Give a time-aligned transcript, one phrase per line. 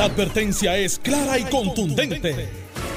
[0.00, 2.48] La advertencia es clara y contundente.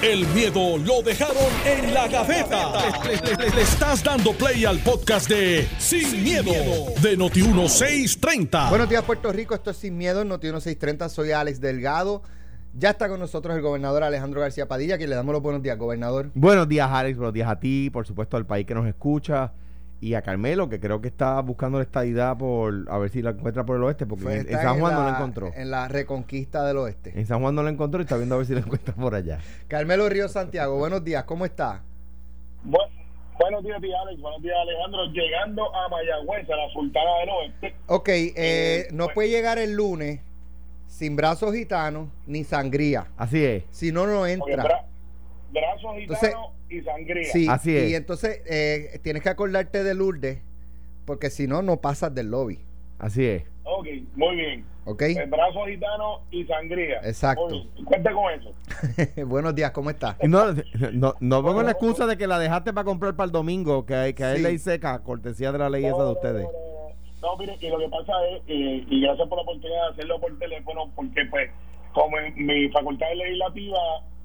[0.01, 2.71] El miedo lo dejaron en la gaveta.
[3.03, 6.53] Le, le estás dando play al podcast de Sin, miedo,
[7.01, 8.69] de Noti1630.
[8.69, 9.53] Buenos días, Puerto Rico.
[9.53, 11.09] Esto es Sin Miedo en Noti1630.
[11.09, 12.23] Soy Alex Delgado.
[12.73, 15.77] Ya está con nosotros el gobernador Alejandro García Padilla, que le damos los buenos días,
[15.77, 16.31] gobernador.
[16.33, 17.17] Buenos días, Alex.
[17.17, 19.51] Buenos días a ti, por supuesto, al país que nos escucha.
[20.03, 23.29] Y a Carmelo, que creo que está buscando la estadidad por a ver si la
[23.29, 25.51] encuentra por el oeste, porque en, San Juan no la- la encontró.
[25.55, 27.17] En la reconquista del oeste.
[27.17, 29.15] En San Juan no la encontró y está viendo a ver si la encuentra por
[29.15, 29.39] allá.
[29.69, 31.83] Carmelo Río Santiago, buenos días, ¿cómo está?
[32.65, 32.77] Bu-
[33.39, 34.21] buenos días, tía Alex.
[34.21, 35.05] Buenos días, Alejandro.
[35.05, 37.75] Llegando a Mayagüez, a la Sultana del Oeste.
[37.87, 40.19] Ok, eh, Eh, no pues- puede llegar el lunes
[40.87, 43.05] sin brazos gitanos ni sangría.
[43.15, 43.63] Así es.
[43.71, 44.85] Si no, no entra.
[45.53, 46.35] Bra- brazos gitanos Entonces-
[46.69, 47.31] y sangría.
[47.31, 47.93] Sí, Así y es.
[47.93, 50.39] entonces eh, tienes que acordarte de Lourdes,
[51.05, 52.59] porque si no, no pasas del lobby.
[52.99, 53.43] Así es.
[53.65, 54.65] Ok, muy bien.
[54.85, 55.01] ¿Ok?
[55.03, 56.97] Eh, brazos gitanos y sangría.
[57.03, 57.47] Exacto.
[57.85, 58.53] Cuente con eso.
[59.27, 60.17] buenos días, ¿cómo está?
[60.21, 60.53] Y no,
[60.91, 63.95] no, no pongo la excusa de que la dejaste para comprar para el domingo, que,
[63.95, 64.43] hay- que hay Sí.
[64.43, 66.43] ley seca, cortesía de la ley esa de ustedes.
[66.43, 66.83] No, no, no.
[67.21, 70.19] No, mire, y lo que pasa es, eh, y gracias por la oportunidad de hacerlo
[70.19, 71.49] por teléfono, porque pues,
[71.93, 73.77] como en mi facultad legislativa,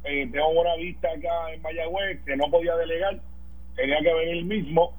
[0.05, 3.21] eh, tengo una vista acá en Mayagüez que no podía delegar,
[3.77, 4.93] tenía que venir mismo,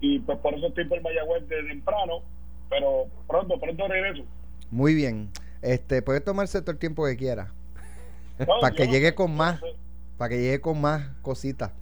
[0.00, 2.22] y pues por eso estoy por Mayagüez de temprano,
[2.68, 4.24] pero pronto, pronto regreso.
[4.70, 5.30] Muy bien.
[5.62, 7.52] Este, puedes tomarse todo el tiempo que quiera,
[8.38, 9.60] No, para que llegue con más,
[10.16, 11.72] para que llegue con más cositas.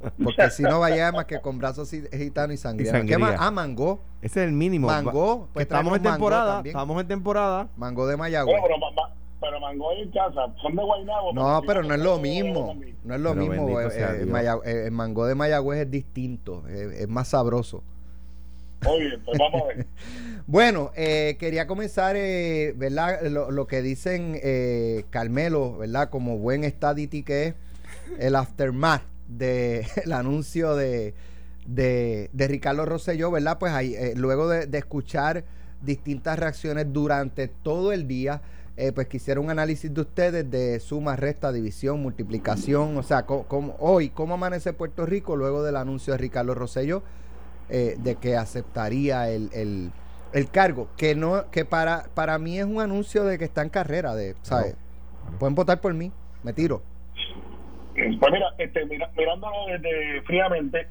[0.22, 2.90] Porque si no va a llegar más que con brazos gi- gitanos y sangría.
[2.90, 3.18] Y ¿Qué sangría.
[3.18, 3.36] más?
[3.38, 4.00] Ah, mango.
[4.20, 4.88] Ese es el mínimo.
[4.88, 6.60] Mango, pues estamos en temporada.
[6.64, 7.68] Estamos en temporada.
[7.76, 8.60] Mango de Mayagüez.
[8.60, 11.32] Bueno, pero, ma- ma- pero Mango en casa, son de Guaynabo.
[11.32, 12.74] No, pero no es lo mismo.
[13.04, 13.66] No es lo Pero mismo.
[13.66, 14.26] bendito eh, sea eh.
[14.26, 17.82] Maya- eh, el mango de Mayagüez es distinto, es más sabroso.
[18.82, 19.86] Muy bien, pues vamos a ver.
[20.48, 23.20] Bueno, eh, quería comenzar, eh, ¿verdad?
[23.30, 26.08] Lo, lo que dicen eh, Carmelo, ¿verdad?
[26.08, 27.54] Como buen estadity que es,
[28.20, 31.14] el aftermath del anuncio de,
[31.66, 33.58] de, de Ricardo Rosselló, ¿verdad?
[33.58, 35.42] Pues ahí, eh, luego de, de escuchar
[35.82, 38.40] distintas reacciones durante todo el día,
[38.76, 43.44] eh, pues quisiera un análisis de ustedes de suma, resta, división, multiplicación, o sea, co-
[43.48, 47.02] cómo- hoy, ¿cómo amanece Puerto Rico luego del anuncio de Ricardo Rosselló?
[47.68, 49.90] eh, de que aceptaría el, el,
[50.32, 53.70] el cargo, que no, que para, para mí es un anuncio de que está en
[53.70, 54.76] carrera, de, ¿sabes?
[55.40, 56.12] Pueden votar por mí,
[56.44, 56.80] me tiro.
[57.94, 60.86] Pues mira, este, mira- mirándolo desde fríamente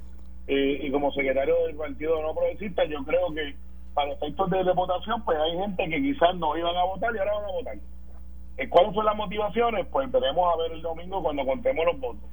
[0.48, 3.56] eh, y como secretario del Partido No Progresista, yo creo que
[3.96, 7.18] para efectos de, de votación, pues hay gente que quizás no iban a votar y
[7.18, 7.76] ahora van a votar.
[8.58, 9.88] Eh, ¿Cuáles son las motivaciones?
[9.88, 12.30] Pues veremos a ver el domingo cuando contemos los votos.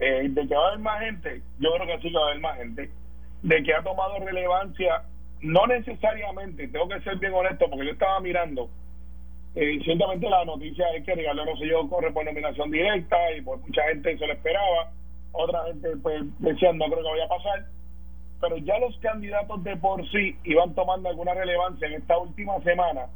[0.00, 2.28] Eh, de que va a haber más gente, yo creo que sí que va a
[2.28, 2.90] haber más gente.
[3.42, 5.04] De que ha tomado relevancia,
[5.40, 8.68] no necesariamente, tengo que ser bien honesto, porque yo estaba mirando
[9.56, 13.82] eh, ciertamente la noticia es que Ricardo Rosselló corre por nominación directa y pues mucha
[13.84, 14.90] gente se lo esperaba,
[15.30, 17.64] otra gente pues decía no creo que vaya a pasar,
[18.44, 23.06] pero ya los candidatos de por sí iban tomando alguna relevancia en esta última semana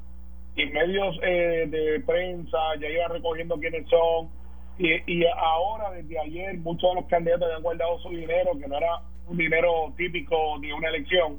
[0.56, 4.30] y medios eh, de prensa ya iban recogiendo quiénes son
[4.78, 8.78] y, y ahora desde ayer muchos de los candidatos habían guardado su dinero que no
[8.78, 11.38] era un dinero típico de una elección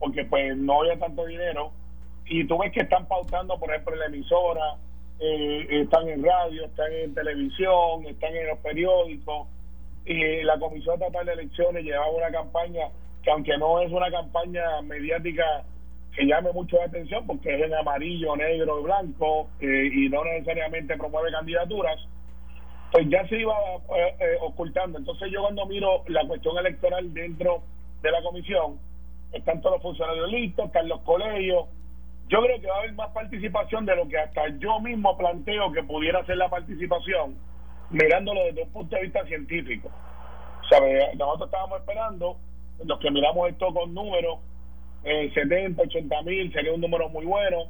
[0.00, 1.70] porque pues no había tanto dinero
[2.26, 4.76] y tú ves que están pautando, por ejemplo, en la emisora,
[5.18, 9.48] eh, están en radio, están en televisión, están en los periódicos.
[10.04, 12.88] Y la Comisión Estatal de Elecciones llevaba una campaña
[13.22, 15.44] que, aunque no es una campaña mediática
[16.14, 20.24] que llame mucho la atención, porque es en amarillo, negro y blanco, eh, y no
[20.24, 21.98] necesariamente promueve candidaturas,
[22.90, 23.54] pues ya se iba
[23.96, 24.98] eh, eh, ocultando.
[24.98, 27.62] Entonces yo cuando miro la cuestión electoral dentro
[28.02, 28.78] de la comisión,
[29.32, 31.66] están todos los funcionarios listos, están los colegios.
[32.28, 35.72] Yo creo que va a haber más participación de lo que hasta yo mismo planteo
[35.72, 37.36] que pudiera ser la participación,
[37.90, 39.90] mirándolo desde un punto de vista científico.
[40.68, 41.14] ¿Sabe?
[41.16, 42.36] Nosotros estábamos esperando,
[42.84, 44.38] los que miramos esto con números,
[45.04, 47.64] eh, 70, 80 mil sería un número muy bueno,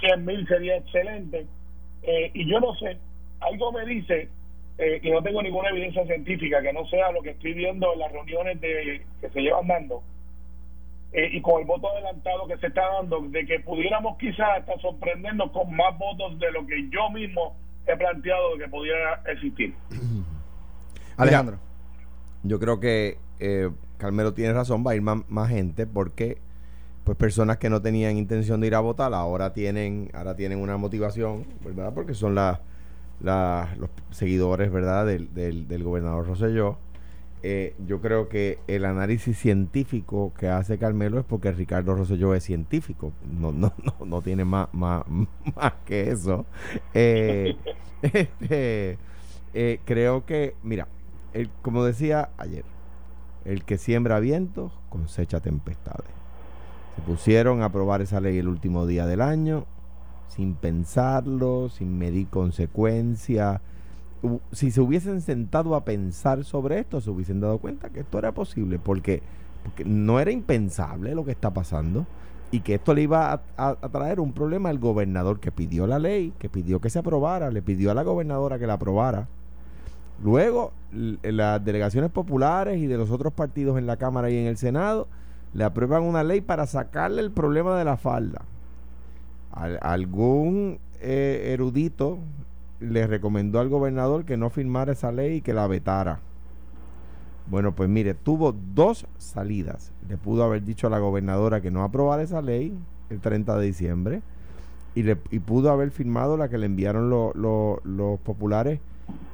[0.00, 1.46] 100 mil sería excelente.
[2.02, 2.98] Eh, y yo no sé,
[3.40, 4.28] algo me dice,
[4.78, 7.98] eh, y no tengo ninguna evidencia científica que no sea lo que estoy viendo en
[7.98, 10.02] las reuniones de, que se llevan dando,
[11.12, 14.78] eh, y con el voto adelantado que se está dando, de que pudiéramos quizás hasta
[14.78, 19.74] sorprendernos con más votos de lo que yo mismo he planteado de que pudiera existir.
[21.16, 21.58] Alejandro.
[22.42, 23.68] Yo creo que eh,
[24.00, 26.38] Carmelo tiene razón, va a ir más, gente porque
[27.04, 30.76] pues personas que no tenían intención de ir a votar ahora tienen ahora tienen una
[30.76, 31.92] motivación, ¿verdad?
[31.94, 32.58] Porque son los
[34.10, 35.06] seguidores, ¿verdad?
[35.06, 36.78] Del, gobernador Rosselló
[37.42, 42.44] eh, yo creo que el análisis científico que hace Carmelo es porque Ricardo Rosselló es
[42.44, 43.12] científico.
[43.40, 45.04] No, no, no, no tiene más, más,
[45.56, 46.44] más que eso.
[46.92, 47.56] Eh,
[48.02, 48.98] este,
[49.54, 50.86] eh, creo que, mira,
[51.62, 52.64] como decía ayer,
[53.44, 56.10] el que siembra vientos cosecha tempestades.
[56.96, 59.64] Se pusieron a aprobar esa ley el último día del año,
[60.28, 63.60] sin pensarlo, sin medir consecuencias
[64.52, 68.32] si se hubiesen sentado a pensar sobre esto, se hubiesen dado cuenta que esto era
[68.32, 69.22] posible, porque,
[69.62, 72.06] porque no era impensable lo que está pasando
[72.50, 76.32] y que esto le iba a, traer un problema al gobernador que pidió la ley,
[76.38, 79.28] que pidió que se aprobara, le pidió a la gobernadora que la aprobara.
[80.22, 80.72] Luego,
[81.22, 85.08] las delegaciones populares y de los otros partidos en la Cámara y en el Senado
[85.54, 88.42] le aprueban una ley para sacarle el problema de la falda.
[89.52, 92.18] algún eh, erudito
[92.80, 96.20] le recomendó al gobernador que no firmara esa ley y que la vetara.
[97.46, 99.92] Bueno, pues mire, tuvo dos salidas.
[100.08, 102.76] Le pudo haber dicho a la gobernadora que no aprobara esa ley
[103.10, 104.22] el 30 de diciembre
[104.94, 108.80] y, le, pudo haber firmado la que le enviaron los populares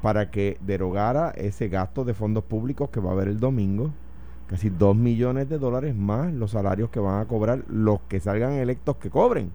[0.06, 3.91] para que derogara ese gasto de fondos públicos que va a haber el domingo.
[4.47, 8.53] Casi dos millones de dólares más los salarios que van a cobrar los que salgan
[8.53, 9.50] electos que cobren.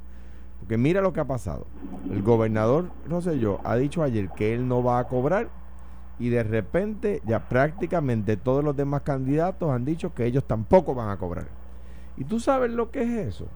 [0.59, 1.67] Porque mira lo que ha pasado.
[2.11, 5.47] El gobernador Rosselló ha dicho ayer que él no va a cobrar
[6.19, 11.11] y de repente ya prácticamente todos los demás candidatos han dicho que ellos tampoco van
[11.11, 11.47] a cobrar.
[12.17, 13.47] ¿Y tú sabes lo que es eso?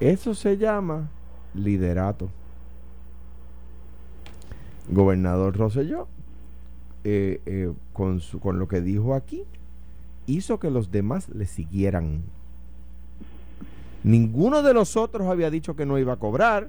[0.00, 1.10] Eso se llama
[1.52, 2.30] liderato.
[4.88, 6.08] Gobernador Rosselló,
[7.04, 9.44] eh, eh, con, su, con lo que dijo aquí,
[10.26, 12.22] hizo que los demás le siguieran.
[14.02, 16.68] Ninguno de los otros había dicho que no iba a cobrar.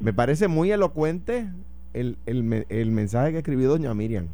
[0.00, 1.50] Me parece muy elocuente
[1.92, 2.16] el,
[2.90, 4.28] mensaje que escribió doña Miriam.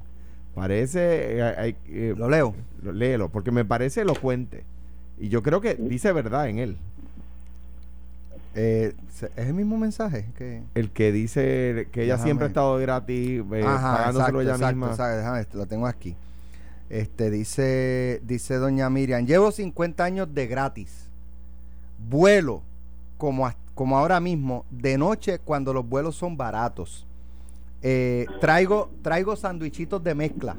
[0.54, 1.38] Parece...
[1.38, 2.54] Eh, eh, lo leo.
[2.82, 4.64] léelo, porque me parece elocuente.
[5.18, 6.76] Y yo creo que dice verdad en él.
[8.54, 8.94] Eh,
[9.36, 10.26] ¿Es el mismo mensaje?
[10.36, 14.90] que El que dice que ella siempre ha estado gratis, pagándoselo ella misma.
[14.90, 16.16] déjame, lo tengo aquí.
[16.88, 21.08] Este dice, dice doña Miriam, llevo 50 años de gratis.
[22.08, 22.62] Vuelo
[23.16, 27.06] como, como ahora mismo, de noche cuando los vuelos son baratos.
[27.82, 30.56] Eh, traigo traigo sandwichitos de mezcla.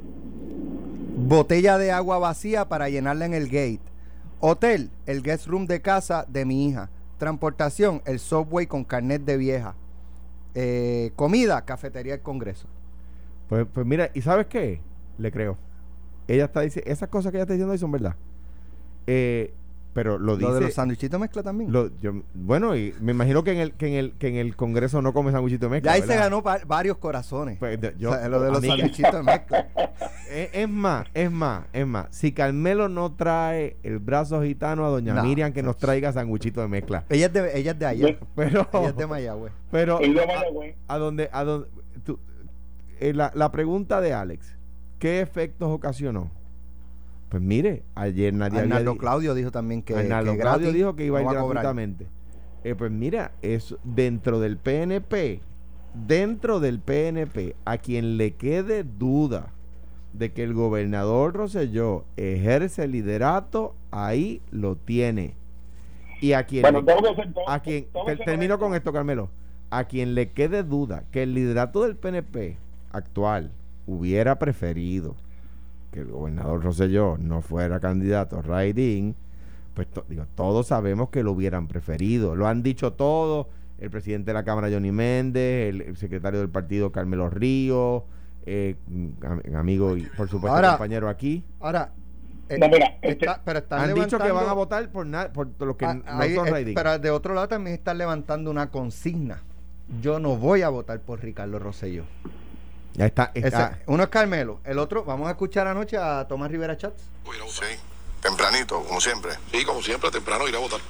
[1.17, 3.81] Botella de agua vacía para llenarla en el gate.
[4.39, 6.89] Hotel, el guest room de casa de mi hija.
[7.21, 9.75] Transportación, el subway con carnet de vieja.
[10.55, 12.67] Eh, comida, cafetería del Congreso.
[13.47, 14.81] Pues, pues mira, ¿y sabes qué?
[15.19, 15.55] Le creo
[16.27, 18.15] ella está diciendo, esas cosas que ella está diciendo ahí son verdad.
[19.07, 19.53] Eh,
[19.93, 20.49] pero lo, dice.
[20.49, 21.71] Lo de los sándwichitos mezcla también.
[22.33, 25.13] bueno, y me imagino que en el que en el que en el Congreso no
[25.13, 25.91] come sándwichitos mezcla.
[25.91, 27.57] Ya ahí se ganó varios corazones.
[27.59, 28.11] Pues, lo
[28.41, 29.67] de los sándwichitos mezcla.
[30.31, 32.07] Es, más, es más, es más.
[32.11, 36.69] Si Carmelo no trae el brazo gitano a doña Miriam que nos traiga sándwichitos de
[36.69, 37.03] mezcla.
[37.09, 38.17] Ella es de, ella es de allá.
[38.35, 39.51] Pero, ella es de Mayagüez.
[39.71, 41.67] Pero a, a, donde a donde
[43.01, 44.55] eh, la, la pregunta de Alex
[45.01, 46.29] ¿Qué efectos ocasionó?
[47.31, 51.21] Pues mire, ayer nadie Arnaldo Claudio dijo también que, Arnaldo Claudio dijo que iba a
[51.21, 52.07] ir gratuitamente.
[52.65, 55.39] Eh, pues mira, es dentro del PNP,
[55.93, 59.53] dentro del PNP, a quien le quede duda
[60.11, 65.35] de que el gobernador Roselló ejerce el liderato, ahí lo tiene.
[66.19, 66.65] Y a quien,
[67.47, 67.87] a quien
[68.25, 69.29] termino con esto, Carmelo,
[69.69, 72.57] a quien le quede duda que el liderato del PNP
[72.91, 73.53] actual
[73.87, 75.15] hubiera preferido
[75.91, 79.15] que el gobernador Rosselló no fuera candidato a riding,
[79.73, 82.35] pues digo, todos sabemos que lo hubieran preferido.
[82.35, 86.91] Lo han dicho todos, el presidente de la Cámara Johnny Méndez, el, secretario del partido
[86.91, 88.03] Carmelo Ríos,
[88.45, 88.75] eh,
[89.55, 91.43] amigo y por supuesto compañero aquí.
[91.59, 91.91] Ahora,
[92.49, 92.59] eh,
[93.01, 96.53] este, pero han dicho que van a votar por, por lo que ah, no son
[96.53, 96.75] riding.
[96.75, 99.41] Pero de otro lado también están levantando una consigna.
[100.01, 102.03] Yo no voy a votar por Ricardo Rosselló.
[102.93, 103.31] Ya está.
[103.85, 107.03] uno es Carmelo, el otro, vamos a escuchar anoche a Tomás Rivera Chats.
[107.49, 107.65] Sí,
[108.21, 109.33] tempranito, como siempre.
[109.51, 110.81] Sí, como siempre, temprano ir a votar.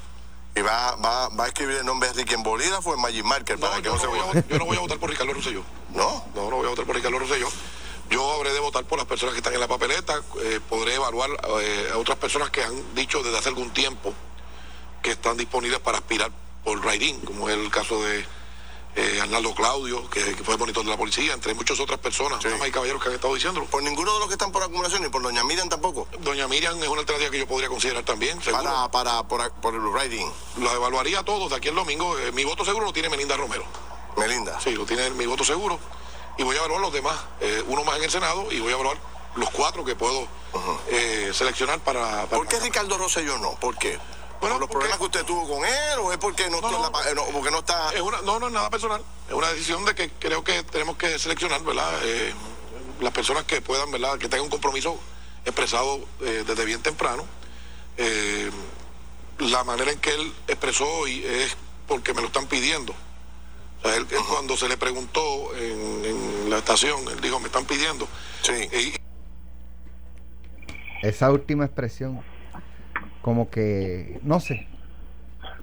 [0.55, 3.23] ¿Y va, va, va a escribir el nombre de Ricky en Bolívar o en Magic
[3.23, 3.57] Marker?
[3.57, 5.63] No, para yo, que no, voy a, yo no voy a votar por Ricardo Rosselló.
[5.95, 6.25] ¿No?
[6.35, 7.47] No, no voy a votar por Ricardo Rosselló.
[8.09, 10.21] Yo habré de votar por las personas que están en la papeleta.
[10.43, 11.29] Eh, podré evaluar
[11.61, 14.13] eh, a otras personas que han dicho desde hace algún tiempo
[15.01, 16.31] que están disponibles para aspirar
[16.65, 18.25] por Raidín, como es el caso de
[18.95, 23.01] eh, Arnaldo Claudio, que, fue monitor de la policía, entre muchas otras personas, hay caballeros
[23.01, 23.65] que han estado diciéndolo.
[23.67, 26.07] Por ninguno de los que están por acumulación, y por Doña Miriam tampoco.
[26.19, 28.39] Doña Miriam es una alternativa que yo podría considerar también.
[28.39, 30.29] Para, para, por, el writing.
[30.57, 32.17] Lo evaluaría todos de aquí el domingo.
[32.19, 33.63] Eh, mi voto seguro lo tiene Melinda Romero.
[34.17, 34.59] Melinda.
[34.59, 35.79] Sí, lo tiene mi voto seguro.
[36.37, 38.75] y voy a evaluar los demás, eh, uno más en el Senado y voy a
[38.75, 38.97] evaluar
[39.35, 40.27] los cuatro que puedo
[41.33, 43.51] seleccionar para, para- ¿Por qué Ricardo Rosselló no?
[43.55, 43.97] ¿Por qué?
[44.41, 46.67] Bueno, ¿Por los porque- problemas que usted tuvo con él o es porque no, No,
[46.67, 47.09] está en la no.
[47.09, 47.93] eh, no, porque no está...
[47.93, 49.01] Es una, no, no es nada personal.
[49.27, 51.91] Es una decisión de que creo que tenemos que seleccionar, ¿verdad?
[52.03, 52.33] Eh,
[53.01, 54.17] las personas que puedan, ¿verdad?
[54.17, 54.99] Que tengan un compromiso
[55.45, 57.25] expresado eh, desde bien temprano.
[57.97, 58.49] Eh,
[59.39, 61.55] la manera en que él expresó y es
[61.87, 62.93] porque me lo están pidiendo.
[63.83, 67.47] O sea, él, él cuando se le preguntó en, en la estación, él dijo, me
[67.47, 68.07] están pidiendo.
[68.43, 68.53] Sí.
[68.75, 68.95] Y,
[71.07, 72.23] Esa última expresión,
[73.21, 74.67] como que, no sé,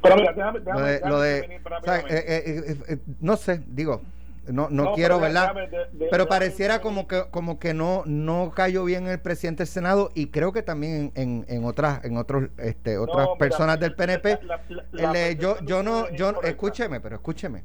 [0.03, 3.37] Pero mira, déjame, lo déjame, de, déjame lo de o sea, eh, eh, eh, no
[3.37, 4.03] sé, digo,
[4.47, 5.55] no, no, No, quiero, pero ¿verdad?
[5.55, 9.65] déjame- de- de- pero pareciera como que, como que no, no cayó bien el presidente
[9.65, 13.39] del Senado y creo que también en, en otras, en otros, este, otras No, mira,
[13.39, 14.39] personas del PNP.
[14.43, 17.63] la- la- la el, yo, yo no, yo, escúcheme, pero escúcheme.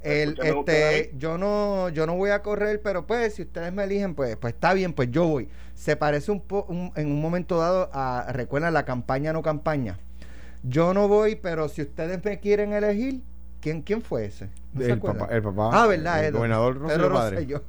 [0.00, 4.14] El, este, yo no, yo no voy a correr, pero pues si ustedes me eligen,
[4.14, 5.48] pues, pues está bien, pues yo voy.
[5.74, 9.98] Se parece un poco en un momento dado a, recuerdan la campaña no campaña.
[10.62, 13.22] Yo no voy, pero si ustedes me quieren elegir,
[13.60, 14.48] ¿quién, quién fue ese?
[14.72, 17.62] ¿No se El papá, el papá, Ah, verdad, el don gobernador Pedro Rosselló.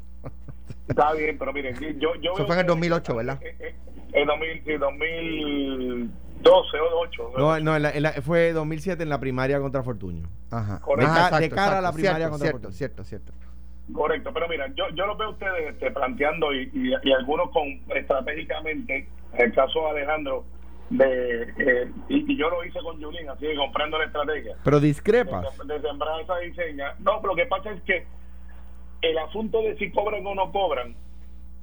[0.88, 3.40] Está bien, pero miren, yo, yo Eso fue en el que- 2008, ¿verdad?
[3.42, 3.76] eh, eh,
[4.14, 4.78] En 2000, sí,
[6.42, 7.32] 2012 o 2008.
[7.38, 10.28] No, no en la- en la- fue 2007 en la primaria contra Fortuño.
[10.52, 10.80] Ajá.
[10.82, 11.12] Correcto.
[11.12, 12.78] Ajá, De cara a la primaria cierto, contra cierto, Fortuño.
[12.78, 13.34] cierto, cierto.
[13.94, 17.50] Correcto, pero mira, yo, yo los veo a ustedes este, planteando y, y, y algunos
[17.50, 20.46] con estratégicamente, en el caso de Alejandro,
[20.92, 24.56] de eh, y, y yo lo hice con Julín, así que comprendo la estrategia.
[24.64, 25.58] Pero discrepas.
[25.68, 26.94] de, de sembrar esa diseña.
[27.00, 28.06] No, pero lo que pasa es que
[29.02, 30.96] el asunto de si cobran o no cobran,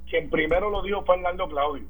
[0.09, 1.85] quien primero lo dijo fue Arnaldo Claudio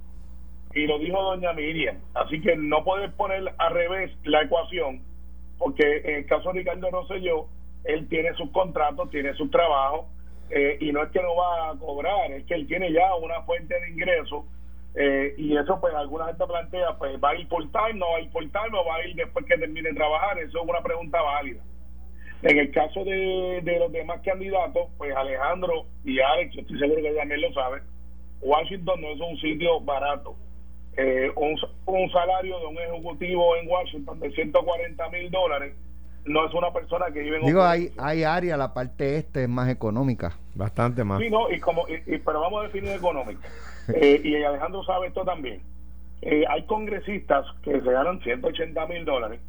[0.78, 1.98] y lo dijo doña Miriam.
[2.14, 5.02] Así que no puedes poner al revés la ecuación,
[5.58, 7.48] porque en el caso de Ricardo Rosselló,
[7.84, 10.06] él tiene sus contratos, tiene sus trabajos,
[10.50, 13.42] eh, y no es que no va a cobrar, es que él tiene ya una
[13.42, 14.46] fuente de ingresos.
[14.96, 18.18] eh, y eso pues alguna gente plantea pues va a ir por time, no va
[18.18, 20.70] a ir por time o va a ir después que termine de trabajar, eso es
[20.70, 21.62] una pregunta válida.
[22.42, 27.02] En el caso de, de los demás candidatos, pues Alejandro y Alex, yo estoy seguro
[27.02, 27.84] que también lo saben,
[28.42, 30.36] Washington no es un sitio barato.
[30.98, 35.76] Eh, un, un salario de un ejecutivo en Washington de 140 mil dólares
[36.26, 39.44] no es una persona que vive en Digo, un- hay, hay área, la parte este
[39.44, 40.36] es más económica.
[40.56, 41.20] Bastante más.
[41.22, 43.42] Sí, no, y como, y- y- pero vamos a definir económico.
[43.94, 45.62] Eh, y Alejandro sabe esto también.
[46.22, 49.40] Eh, hay congresistas que se ganan 180 mil dólares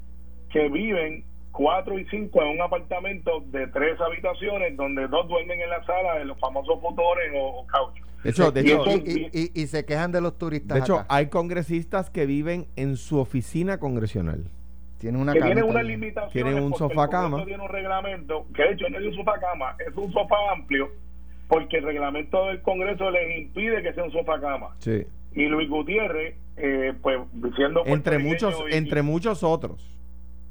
[0.51, 5.71] que viven cuatro y cinco en un apartamento de tres habitaciones donde dos duermen en
[5.71, 8.07] la sala de los famosos futones o, o cauchos.
[8.23, 10.75] De hecho, de Y hecho, eso- Y, y- y- y se quejan de los turistas.
[10.77, 11.07] de hecho, acá.
[11.09, 14.45] hay congresistas que viven en su oficina congresional.
[14.99, 15.87] Tienen una que tiene camita una ahí.
[15.87, 16.33] limitación.
[16.33, 17.45] Tienen un sofá cama.
[17.45, 20.89] Tiene un reglamento, que de hecho no es un sofá cama, es un sofá amplio,
[21.47, 24.75] porque el reglamento del Congreso les impide que sea un sofá cama.
[24.81, 25.05] Sí.
[25.35, 27.19] Y Luis Gutiérrez, eh, pues
[27.55, 29.89] siendo Entre muchos, y- entre muchos otros.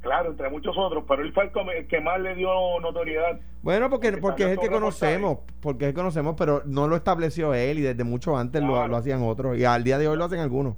[0.07, 2.49] Claro, entre muchos otros, pero él fue el, el que más le dio
[2.81, 3.39] notoriedad.
[3.61, 6.95] Bueno, porque, Porque es el que conocemos, porque es el que conocemos, pero no lo
[6.95, 10.17] estableció él y desde mucho antes lo, lo hacían otros y al día de hoy
[10.17, 10.75] lo hacen algunos.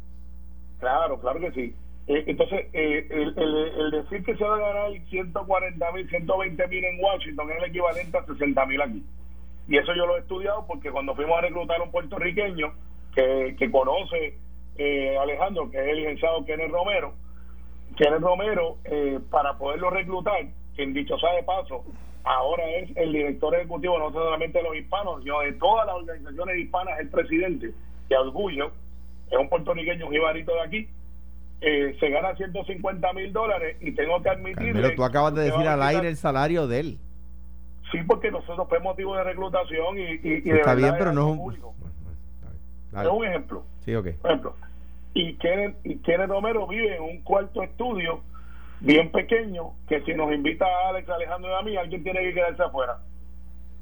[0.79, 1.75] Claro, claro que sí.
[2.07, 6.67] Eh, entonces, eh, el, el- el decir que se va a ganar 140 mil, 120
[6.67, 9.03] mil en Washington es el equivalente a 60 mil aquí.
[9.67, 12.73] Y eso yo lo he estudiado porque cuando fuimos a reclutar a un puertorriqueño
[13.13, 14.37] que, que conoce
[14.77, 17.13] eh, Alejandro, que es el licenciado Kenneth Romero,
[17.99, 20.39] Kenneth Romero, eh, para poderlo reclutar,
[20.73, 21.83] quien dicho sea de paso,
[22.23, 26.57] ahora es el director ejecutivo no solamente de los hispanos, sino de todas las organizaciones
[26.59, 27.73] hispanas, el presidente,
[28.07, 28.71] de orgullo,
[29.29, 30.87] es un puertorriqueño, un jibarito de aquí,
[31.59, 34.71] eh, se gana 150 mil dólares y tengo que admitir.
[34.71, 36.99] Pero tú acabas de decir al aire el salario de él.
[37.91, 41.09] Sí, porque nosotros fue motivo de reclutación y, y, y de Está bien, verdad pero
[41.09, 41.37] es no es un...
[41.37, 41.73] público.
[42.93, 43.05] Bien.
[43.05, 43.63] Es un ejemplo.
[43.83, 44.07] Sí, ok.
[44.21, 44.55] Por ejemplo,
[45.13, 48.21] y Kenneth, y Kenneth Romero vive en un cuarto estudio
[48.79, 52.33] bien pequeño que si nos invita a Alex, Alejandro y a mí, alguien tiene que
[52.33, 52.99] quedarse afuera.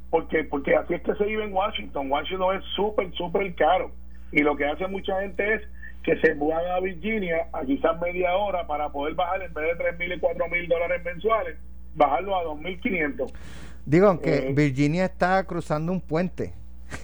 [0.09, 2.09] Porque, porque así es que se vive en Washington.
[2.09, 3.91] Washington es súper, súper caro.
[4.31, 5.61] Y lo que hace mucha gente es
[6.03, 9.83] que se mudan a Virginia a quizás media hora para poder bajar en vez de
[9.83, 11.57] 3 mil y 4 mil dólares mensuales,
[11.95, 13.33] bajarlo a 2.500.
[13.85, 16.53] Digo, aunque Eh, Virginia está cruzando un puente.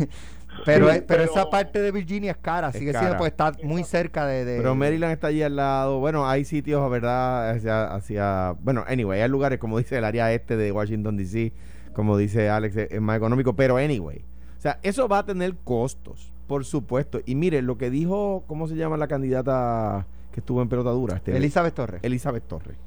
[0.66, 3.00] pero, Sí, es- pero, pero- esa parte de Virginia es cara, Es sigue cara.
[3.06, 4.46] siendo, pues está muy cerca de.
[4.46, 6.00] de- Pero Maryland está allí al lado.
[6.00, 7.52] Bueno, hay sitios, ¿verdad?
[7.52, 8.56] Hacia, hacia.
[8.62, 11.52] Bueno, anyway, hay lugares, como dice el área este de Washington, D.C.,
[11.94, 13.54] como dice Alex, es, es más económico.
[13.56, 14.24] Pero, anyway.
[14.58, 17.20] O sea, eso va a tener costos, por supuesto.
[17.26, 21.18] Y mire, lo que dijo, ¿cómo se llama la candidata que estuvo en pelota dura?
[21.18, 22.00] Este, Elizabeth Torres.
[22.04, 22.78] Elizabeth Torres.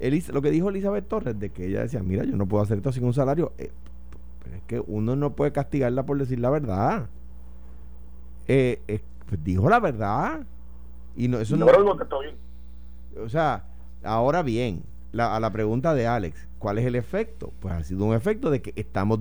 [0.00, 2.78] Elis- lo que dijo Elizabeth Torres, de que ella decía, mira, yo no puedo hacer
[2.78, 3.52] esto sin un salario.
[3.56, 3.70] eh,
[4.42, 7.06] Pero es que uno no puede castigarla por decir la verdad.
[8.48, 10.40] Eh, eh, pues dijo la verdad.
[11.16, 11.66] Y no, eso no.
[12.20, 12.36] bien.
[13.24, 13.64] O sea,
[14.02, 14.82] ahora bien,
[15.12, 17.52] la- a la pregunta de Alex, ¿cuál es el efecto?
[17.60, 19.20] Pues ha sido un efecto de que estamos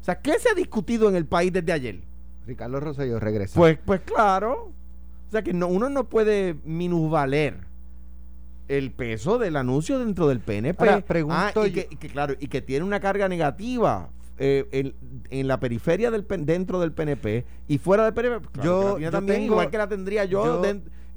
[0.00, 2.00] O sea, ¿qué se ha discutido en el país desde ayer?
[2.46, 3.58] Ricardo Rosselló regresa.
[3.58, 4.70] Pues, pues claro.
[5.28, 7.58] O sea que no, uno no puede minusvaler
[8.68, 10.78] el peso del anuncio dentro del PNP.
[10.88, 14.08] Ahora, pregunto Ah, y, yo- que, y que, claro, y que tiene una carga negativa
[14.38, 14.94] eh, en,
[15.30, 18.46] en la periferia del dentro del PNP y fuera del PNP.
[18.52, 20.42] Claro Yo- también, tengo- igual que la tendría yo,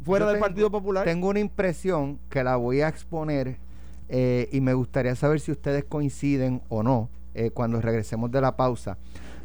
[0.04, 1.06] fuera Yo del tengo- Partido Popular.
[1.06, 3.58] Tengo una impresión que la voy a exponer
[4.08, 8.56] eh, y me gustaría saber si ustedes coinciden o no eh, cuando regresemos de la
[8.56, 8.98] pausa.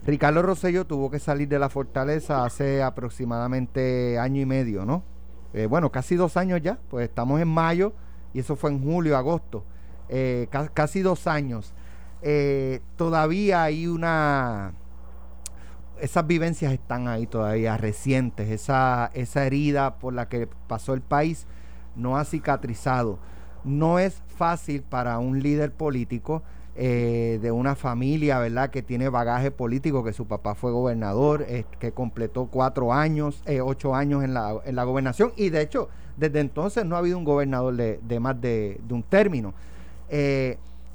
[0.07, 5.03] Ricardo Rosselló tuvo que salir de la fortaleza hace aproximadamente año y medio, ¿no?
[5.53, 7.93] Eh, bueno, casi dos años ya, pues estamos en mayo
[8.33, 9.65] y eso fue en julio, agosto.
[10.09, 11.73] Eh, ca- casi dos años.
[12.25, 14.73] Eh, todavía hay una
[16.01, 18.51] esas vivencias están ahí todavía recientes.
[18.51, 21.47] Esa, esa herida por la que pasó el país
[21.97, 23.19] no ha cicatrizado.
[23.65, 26.43] No es fácil para un líder político
[26.77, 28.71] eh, de una familia, ¿verdad?
[28.71, 33.61] Que tiene bagaje político, que su papá fue gobernador, eh, que completó cuatro años, eh,
[33.61, 35.33] ocho años en la, en la gobernación.
[35.37, 38.95] Y de hecho, desde entonces no ha habido un gobernador de, de más de, de
[38.95, 39.55] un término.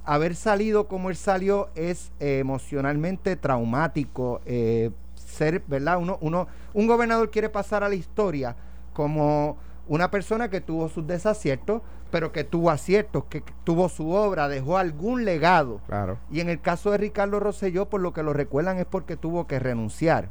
[0.05, 4.41] Haber salido como él salió es eh, emocionalmente traumático.
[4.45, 4.91] eh,
[5.29, 5.97] ser, ¿verdad?
[5.99, 8.55] Uno, uno, un gobernador quiere pasar a la historia
[8.93, 14.09] como una persona que tuvo sus desaciertos, pero que tuvo aciertos, que que tuvo su
[14.09, 15.81] obra, dejó algún legado.
[15.87, 16.17] Claro.
[16.31, 19.47] Y en el caso de Ricardo Rosselló, por lo que lo recuerdan es porque tuvo
[19.47, 20.29] que renunciar.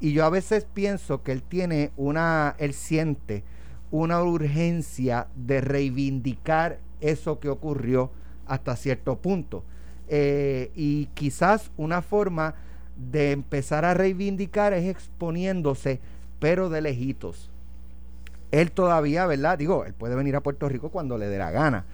[0.00, 3.44] Y yo a veces pienso que él tiene una, él siente
[3.90, 8.10] una urgencia de reivindicar eso que ocurrió
[8.46, 9.64] hasta cierto punto.
[10.08, 12.54] Eh, y quizás una forma
[12.96, 16.00] de empezar a reivindicar es exponiéndose,
[16.38, 17.50] pero de lejitos.
[18.52, 19.58] Él todavía, ¿verdad?
[19.58, 21.84] Digo, él puede venir a Puerto Rico cuando le dé la gana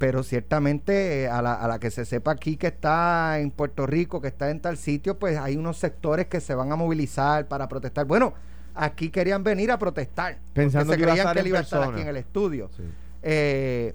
[0.00, 3.86] pero ciertamente eh, a la, a la que se sepa aquí que está en Puerto
[3.86, 7.46] Rico, que está en tal sitio, pues hay unos sectores que se van a movilizar
[7.48, 8.06] para protestar.
[8.06, 8.32] Bueno,
[8.74, 11.80] aquí querían venir a protestar, porque Pensando se que creían que él iba a estar
[11.80, 11.98] persona.
[11.98, 12.70] aquí en el estudio.
[12.74, 12.82] Sí.
[13.22, 13.94] Eh,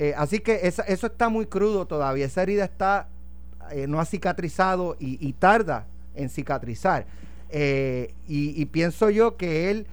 [0.00, 3.08] eh, así que esa- eso está muy crudo todavía, esa herida está,
[3.70, 7.04] eh, no ha cicatrizado y, tarda en cicatrizar.
[7.50, 9.86] Eh, y, pienso yo que él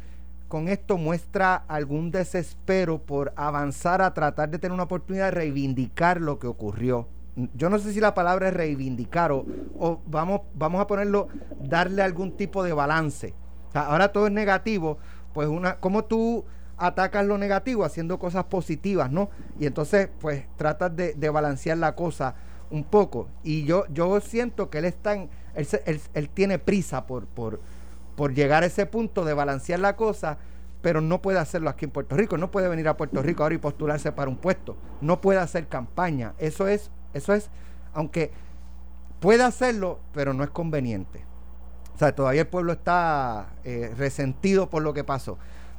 [0.48, 6.22] con esto muestra algún desespero por avanzar a tratar de tener una oportunidad de reivindicar
[6.22, 7.10] lo que ocurrió.
[7.54, 9.46] Yo no sé si la palabra es reivindicar o,
[9.78, 11.28] o vamos, vamos a ponerlo,
[11.62, 13.34] darle algún tipo de balance.
[13.74, 15.00] Ahora todo es negativo,
[15.34, 16.46] pues una, ¿cómo tú
[16.78, 19.30] atacas lo negativo haciendo cosas positivas, no?
[19.60, 22.36] Y entonces, pues tratas de, de balancear la cosa
[22.70, 23.28] un poco.
[23.44, 27.60] Y yo, yo siento que él está en, él, él- él tiene prisa por, por,
[28.16, 30.38] por llegar a ese punto de balancear la cosa,
[30.82, 32.38] pero no puede hacerlo aquí en Puerto Rico.
[32.38, 34.78] No puede venir a Puerto Rico ahora y postularse para un puesto.
[35.02, 36.34] No puede hacer campaña.
[36.38, 37.50] Eso es, eso es,
[37.94, 38.32] aunque
[39.20, 41.26] puede hacerlo, pero no es conveniente.
[41.96, 45.38] O sea, todavía el pueblo está eh, resentido por lo que pasó.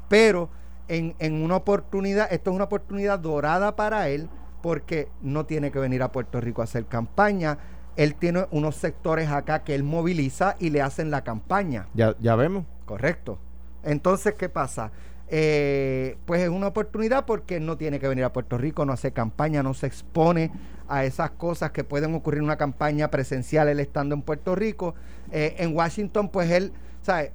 [0.08, 0.48] Pero
[0.88, 4.28] en, en una oportunidad, esto es una oportunidad dorada para él,
[4.62, 7.58] porque no tiene que venir a Puerto Rico a hacer campaña.
[7.96, 11.88] Él tiene unos sectores acá que él moviliza y le hacen la campaña.
[11.94, 12.64] Ya, ya vemos.
[12.84, 13.38] Correcto.
[13.82, 14.90] Entonces, ¿qué pasa?
[15.30, 19.12] Eh, pues es una oportunidad porque no tiene que venir a Puerto Rico, no hace
[19.12, 20.50] campaña, no se expone
[20.88, 24.94] a esas cosas que pueden ocurrir en una campaña presencial él estando en Puerto Rico.
[25.30, 26.72] Eh, en Washington, pues él,
[27.02, 27.32] ¿sabe?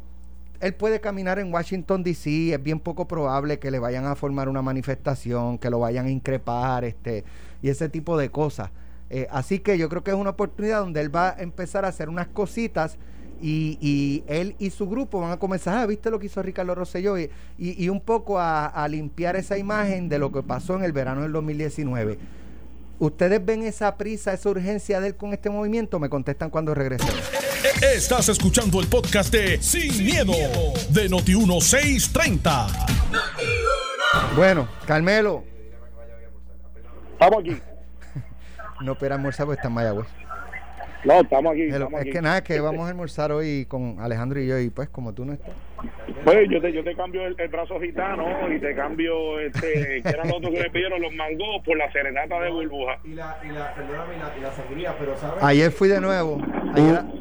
[0.63, 4.47] Él puede caminar en Washington DC, es bien poco probable que le vayan a formar
[4.47, 7.25] una manifestación, que lo vayan a increpar, este,
[7.61, 8.69] y ese tipo de cosas.
[9.09, 11.89] Eh, así que yo creo que es una oportunidad donde él va a empezar a
[11.89, 12.97] hacer unas cositas
[13.41, 16.73] y, y él y su grupo van a comenzar, ah, viste lo que hizo Ricardo
[16.75, 20.77] Rosselló, y, y, y un poco a, a limpiar esa imagen de lo que pasó
[20.77, 22.17] en el verano del 2019.
[22.99, 25.99] ¿Ustedes ven esa prisa, esa urgencia de él con este movimiento?
[25.99, 27.15] Me contestan cuando regresemos.
[27.81, 30.31] Estás escuchando el podcast de Sin, miedo,
[30.89, 32.67] de Noti1630.
[34.35, 35.43] Bueno, Carmelo,
[37.13, 37.57] Estamos aquí.
[38.81, 40.07] no espera almorzar porque está en Mayagüez.
[41.05, 41.61] No, estamos aquí.
[41.63, 42.11] Hello, estamos Es aquí.
[42.11, 45.23] que nada, que vamos a almorzar hoy con Alejandro y yo, y pues como tú
[45.25, 45.53] no estás.
[46.23, 50.09] Pues yo te, yo te cambio el, el brazo gitano y te cambio, este, que
[50.09, 52.97] eran los otros que me pidieron los mangos por la serenata de burbuja.
[53.03, 55.43] Y la, y la, perdóname, y la, y la sangría, pero ¿sabes?
[55.43, 56.39] Ayer fui de nuevo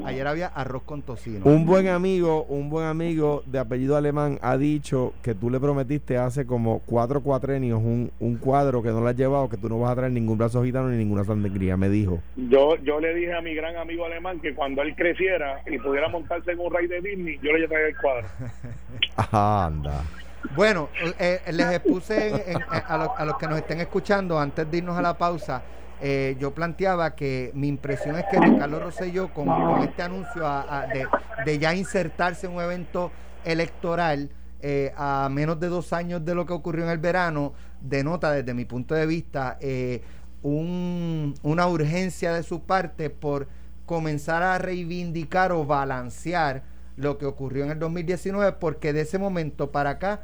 [0.04, 1.44] ayer, había arroz con tocino.
[1.44, 6.16] Un buen amigo, un buen amigo de apellido alemán ha dicho que tú le prometiste
[6.16, 9.78] hace como cuatro cuatrenios un, un cuadro que no le has llevado, que tú no
[9.78, 12.20] vas a traer ningún brazo gitano ni ninguna sangría, me dijo.
[12.36, 16.08] Yo, yo le dije a mi gran amigo alemán que cuando él creciera y pudiera
[16.08, 18.28] montarse en un rey de Disney, yo le llevaría el cuadro.
[19.32, 20.02] Anda.
[20.56, 24.98] Bueno, eh, les expuse a, los, a los que nos estén escuchando antes de irnos
[24.98, 25.62] a la pausa
[26.04, 29.48] eh, yo planteaba que mi impresión es que Ricardo Rosselló, con,
[29.84, 30.42] este anuncio
[31.46, 33.12] de, ya insertarse en un evento
[33.44, 34.28] electoral
[34.60, 38.52] eh, a menos de dos años de lo que ocurrió en el verano, denota desde
[38.52, 40.02] mi punto de vista eh,
[40.42, 43.46] una urgencia de su parte por
[43.86, 46.64] comenzar a reivindicar o balancear
[46.96, 50.22] lo que ocurrió en el 2019, porque de ese momento para acá,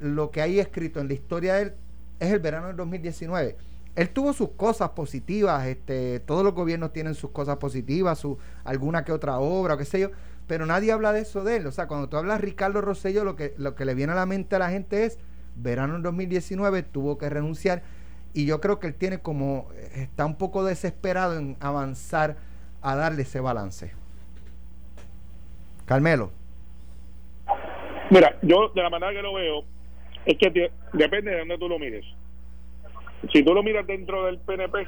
[0.00, 1.72] lo que hay escrito en la historia de él
[2.20, 3.56] es el verano del 2019
[3.98, 9.04] él tuvo sus cosas positivas, este, todos los gobiernos tienen sus cosas positivas, su, alguna
[9.04, 10.10] que otra obra, o qué sé yo,
[10.46, 11.66] pero nadie habla de eso de él.
[11.66, 14.24] O sea, cuando tú hablas Ricardo Rosello, lo que, lo que le viene a la
[14.24, 15.18] mente a la gente es,
[15.56, 17.82] verano en 2019 tuvo que renunciar
[18.32, 22.36] y yo creo que él tiene como, está un poco desesperado en avanzar
[22.82, 23.90] a darle ese balance.
[25.88, 26.30] Carmelo.
[28.10, 29.64] Mira, yo de la manera que lo veo,
[30.24, 32.04] es que depende de dónde tú lo mires
[33.32, 34.86] si tú lo miras dentro del PNP,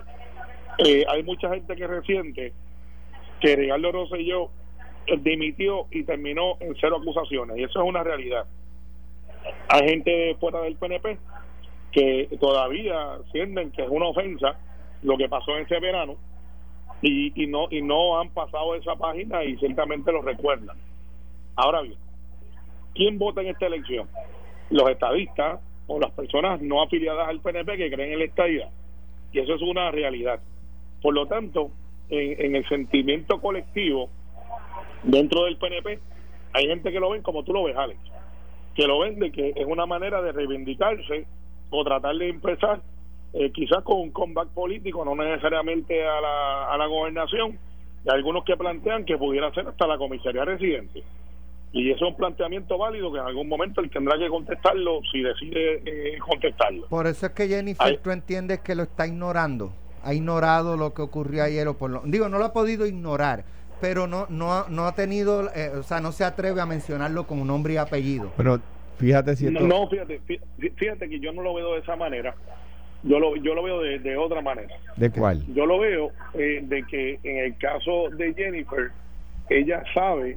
[0.79, 2.53] eh, hay mucha gente que reciente
[3.41, 4.51] que Ricardo Rosselló
[5.19, 8.47] dimitió y terminó en cero acusaciones, y eso es una realidad.
[9.69, 11.19] Hay gente fuera del PNP
[11.93, 14.59] que todavía sienten que es una ofensa
[15.03, 16.17] lo que pasó en ese verano
[17.03, 20.77] y, y no y no han pasado esa página y ciertamente lo recuerdan.
[21.57, 21.99] Ahora bien,
[22.95, 24.09] ¿quién vota en esta elección?
[24.71, 25.61] Los estadistas,
[25.93, 28.69] o las personas no afiliadas al PNP que creen en la estadidad.
[29.33, 30.39] Y eso es una realidad.
[31.03, 31.73] Por lo tanto,
[32.09, 34.09] en, el sentimiento colectivo
[35.03, 35.99] dentro del PNP,
[36.53, 37.99] hay gente que lo ven como tú lo ves, Alex,
[38.77, 41.27] que lo ven de que es una manera de reivindicarse
[41.71, 42.83] o tratar de empezar
[43.33, 47.59] eh, quizás con un comeback político, no necesariamente a la, a la gobernación,
[48.05, 51.03] y algunos que plantean que pudiera ser hasta la comisaría residente.
[51.73, 55.23] Y eso es un planteamiento válido que en algún momento él tendrá que contestarlo si
[55.23, 56.87] decide eh, contestarlo.
[56.89, 59.73] Por eso es que Jennifer, tú entiendes que lo está ignorando.
[60.03, 63.45] Ha ignorado lo que ocurrió ayer o por lo, digo, no lo ha podido ignorar,
[63.81, 67.47] pero no no no ha tenido, eh, o sea, no se atreve a mencionarlo con
[67.47, 68.33] nombre y apellido.
[68.37, 68.61] Pero
[68.97, 69.61] fíjate si esto...
[69.61, 70.21] no, fíjate,
[70.77, 72.35] fíjate que yo no lo veo de esa manera.
[73.03, 74.75] Yo lo, yo lo veo de, otra manera.
[74.97, 75.43] ¿De cuál?
[75.55, 78.91] Yo lo veo eh, de que en el caso de Jennifer,
[79.49, 80.37] ella sabe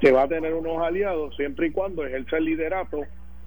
[0.00, 3.00] que va a tener unos aliados siempre y cuando ejerza el liderato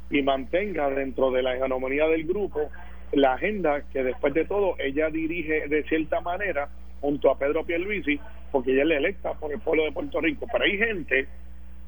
[0.09, 2.69] y mantenga dentro de la hegemonía del grupo
[3.13, 8.19] la agenda que después de todo ella dirige de cierta manera junto a Pedro Pierluisi
[8.51, 11.27] porque ella es la electa por el pueblo de Puerto Rico pero hay gente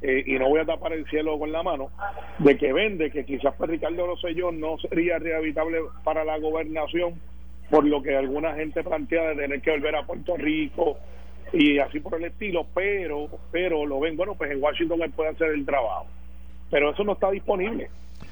[0.03, 1.89] eh, y no voy a tapar el cielo con la mano
[2.39, 7.21] de que vende que quizás para Ricardo Rosselló no sería rehabilitable para la gobernación
[7.69, 10.97] por lo que alguna gente plantea de tener que volver a Puerto Rico
[11.53, 15.29] y así por el estilo, pero pero lo ven, bueno, pues en Washington él puede
[15.29, 16.07] hacer el trabajo.
[16.69, 17.89] Pero eso no está disponible.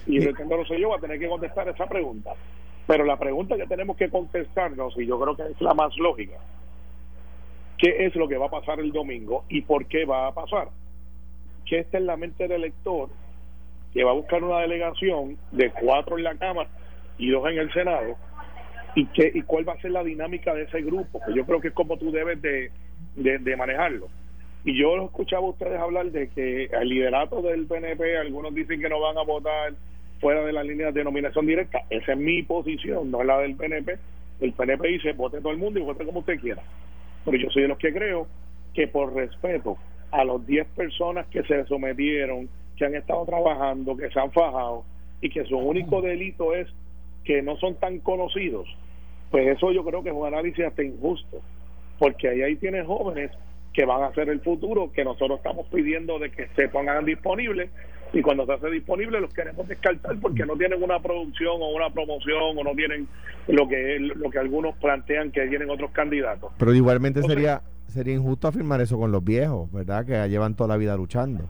[0.08, 2.32] Y soy yo, va a tener que contestar esa pregunta.
[2.86, 6.38] Pero la pregunta que tenemos que contestarnos, y yo creo que es la más lógica,
[7.78, 10.70] ¿qué es lo que va a pasar el domingo y por qué va a pasar?
[11.66, 13.10] ¿Qué está en la mente del elector
[13.94, 16.70] que va a buscar una delegación de cuatro en la Cámara
[17.18, 18.16] y dos en el Senado?
[18.96, 21.22] ¿Y, qué, y cuál va a ser la dinámica de ese grupo?
[21.26, 22.72] Que yo creo que es como tú debes de,
[23.16, 24.08] de, manejarlo.
[24.66, 28.82] Y yo lo escuchaba a ustedes hablar de que el liderato del PNP, algunos dicen
[28.82, 29.74] que no van a votar
[30.20, 31.80] fuera de las líneas de nominación directa.
[31.90, 33.98] Esa es mi posición, no es la del PNP.
[34.42, 36.62] El PNP dice vote todo el mundo y vote como usted quiera.
[37.26, 38.28] Pero yo soy de los que creo
[38.74, 39.78] que por respeto
[40.12, 44.84] a los 10 personas que se sometieron, que han estado trabajando, que se han fajado
[45.22, 46.68] y que su único delito es
[47.24, 48.68] que no son tan conocidos,
[49.30, 51.42] pues eso yo creo que es un análisis hasta injusto
[52.02, 53.30] porque ahí, ahí tienes jóvenes
[53.74, 57.70] que van a ser el futuro, que nosotros estamos pidiendo de que se pongan disponibles
[58.12, 61.92] y cuando se hace disponible los queremos descartar porque no tienen una producción o una
[61.92, 63.08] promoción o no tienen
[63.48, 66.52] lo que lo que algunos plantean que tienen otros candidatos.
[66.58, 70.06] Pero igualmente sería sería injusto afirmar eso con los viejos, ¿verdad?
[70.06, 71.50] Que llevan toda la vida luchando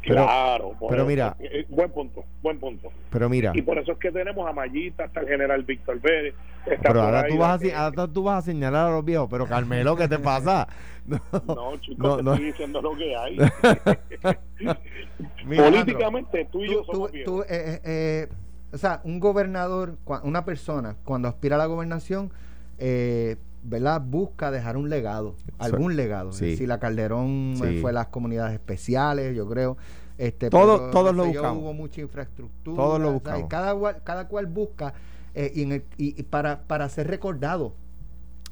[0.00, 2.90] claro, pero mira, eh, eh, buen punto, buen punto.
[3.10, 6.34] Pero mira, y por eso es que tenemos a Mayita, hasta el general Víctor Pérez.
[6.82, 9.96] Pero ahora tú, vas a, ahora tú vas a señalar a los viejos, pero Carmelo,
[9.96, 10.66] ¿qué te pasa?
[11.08, 13.36] No, chicos, no, estoy diciendo lo que hay.
[15.56, 18.28] Políticamente, tú y yo somos tú, eh, eh,
[18.72, 22.30] o sea, un gobernador, una persona, cuando aspira a la gobernación,
[23.62, 24.00] ¿verdad?
[24.04, 26.32] Busca dejar un legado, algún legado.
[26.32, 26.56] sí.
[26.56, 27.78] Si la Calderón eh, Sí.
[27.80, 29.76] fue las comunidades especiales, yo creo.
[30.18, 31.62] Este, Todo- pero todos lo buscamos.
[31.62, 32.76] Hubo mucha infraestructura.
[32.76, 33.48] Todos lo buscamos.
[33.48, 34.92] cada, cual- cada cual busca
[35.34, 37.74] eh, y, en el- y- y para, para ser recordado.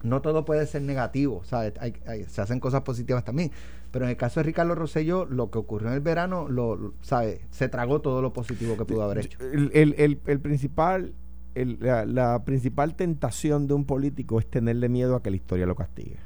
[0.04, 1.72] No todo puede ser negativo, ¿sabes?
[1.80, 3.50] Hay- hay- se hacen cosas positivas también.
[3.90, 6.94] Pero en el caso de Ricardo Rosselló, lo que ocurrió en el verano, lo, lo-
[7.02, 7.40] ¿sabe?
[7.50, 9.38] Se tragó todo lo positivo que pudo haber hecho.
[9.40, 11.14] El- el- el principal,
[11.60, 15.66] el- la, la principal tentación de un político es tenerle miedo a que la historia
[15.66, 16.16] lo castigue.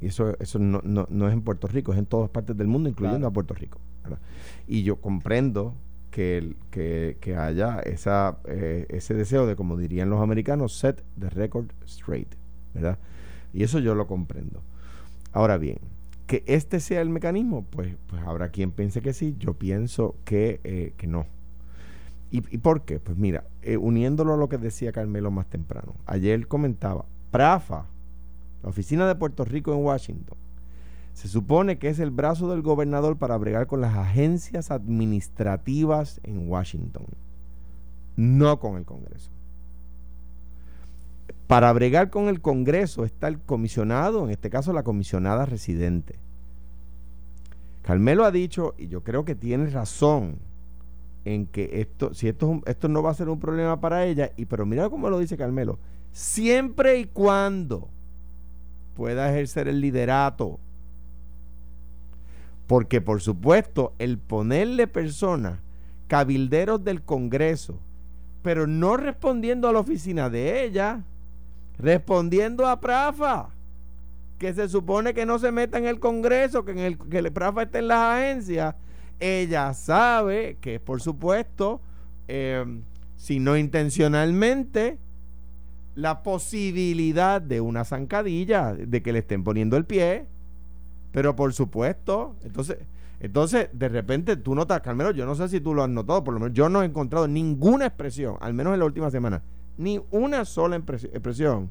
[0.00, 2.66] Y eso, eso no, no- no es en Puerto Rico, es en todas partes del
[2.66, 3.28] mundo, incluyendo Claro.
[3.30, 3.78] a Puerto Rico.
[4.02, 4.18] ¿verdad?
[4.68, 5.74] Y yo comprendo
[6.10, 11.02] que, el- que, que haya esa, eh, ese deseo de, como dirían los americanos, set
[11.18, 12.28] the record straight.
[12.74, 12.98] ¿verdad?
[13.52, 14.60] Y eso yo lo comprendo.
[15.32, 15.78] Ahora bien,
[16.26, 20.60] que este sea el mecanismo, pues, pues habrá quien piense que sí, yo pienso que,
[20.64, 21.26] eh, que no.
[22.34, 22.98] ¿Y, por qué?
[22.98, 27.86] Pues mira, eh, uniéndolo a lo que decía Carmelo más temprano, ayer comentaba, PRAFA,
[28.64, 30.36] la oficina de Puerto Rico en Washington,
[31.12, 36.48] se supone que es el brazo del gobernador para bregar con las agencias administrativas en
[36.50, 37.04] Washington,
[38.16, 39.30] no con el Congreso.
[41.46, 46.16] Para bregar con el Congreso está el comisionado, en este caso la comisionada residente.
[47.82, 50.38] Carmelo ha dicho, y yo creo que tiene razón,
[51.24, 54.04] en que esto, si esto, es un- esto no va a ser un problema para
[54.04, 55.78] ella, y pero mira cómo lo dice Carmelo,
[56.12, 57.88] siempre y cuando
[58.94, 60.58] pueda ejercer el liderato.
[62.66, 65.58] Porque por supuesto, el ponerle personas,
[66.08, 67.78] cabilderos del Congreso,
[68.42, 71.02] pero no respondiendo a la oficina de ella,
[71.78, 73.48] respondiendo a Prafa,
[74.38, 77.62] que se supone que no se meta en el Congreso, que, en el, que Prafa
[77.62, 78.74] esté en las agencias,
[79.20, 81.80] ella sabe que por supuesto,
[82.28, 82.64] eh,
[83.16, 84.98] si no intencionalmente,
[85.94, 90.26] la posibilidad de una zancadilla, de que le estén poniendo el pie,
[91.12, 92.78] pero por supuesto, entonces,
[93.20, 96.34] entonces de repente tú notas, Carmelo, yo no sé si tú lo has notado, por
[96.34, 99.42] lo menos yo no he encontrado ninguna expresión, al menos en la última semana,
[99.78, 101.70] ni una sola expresión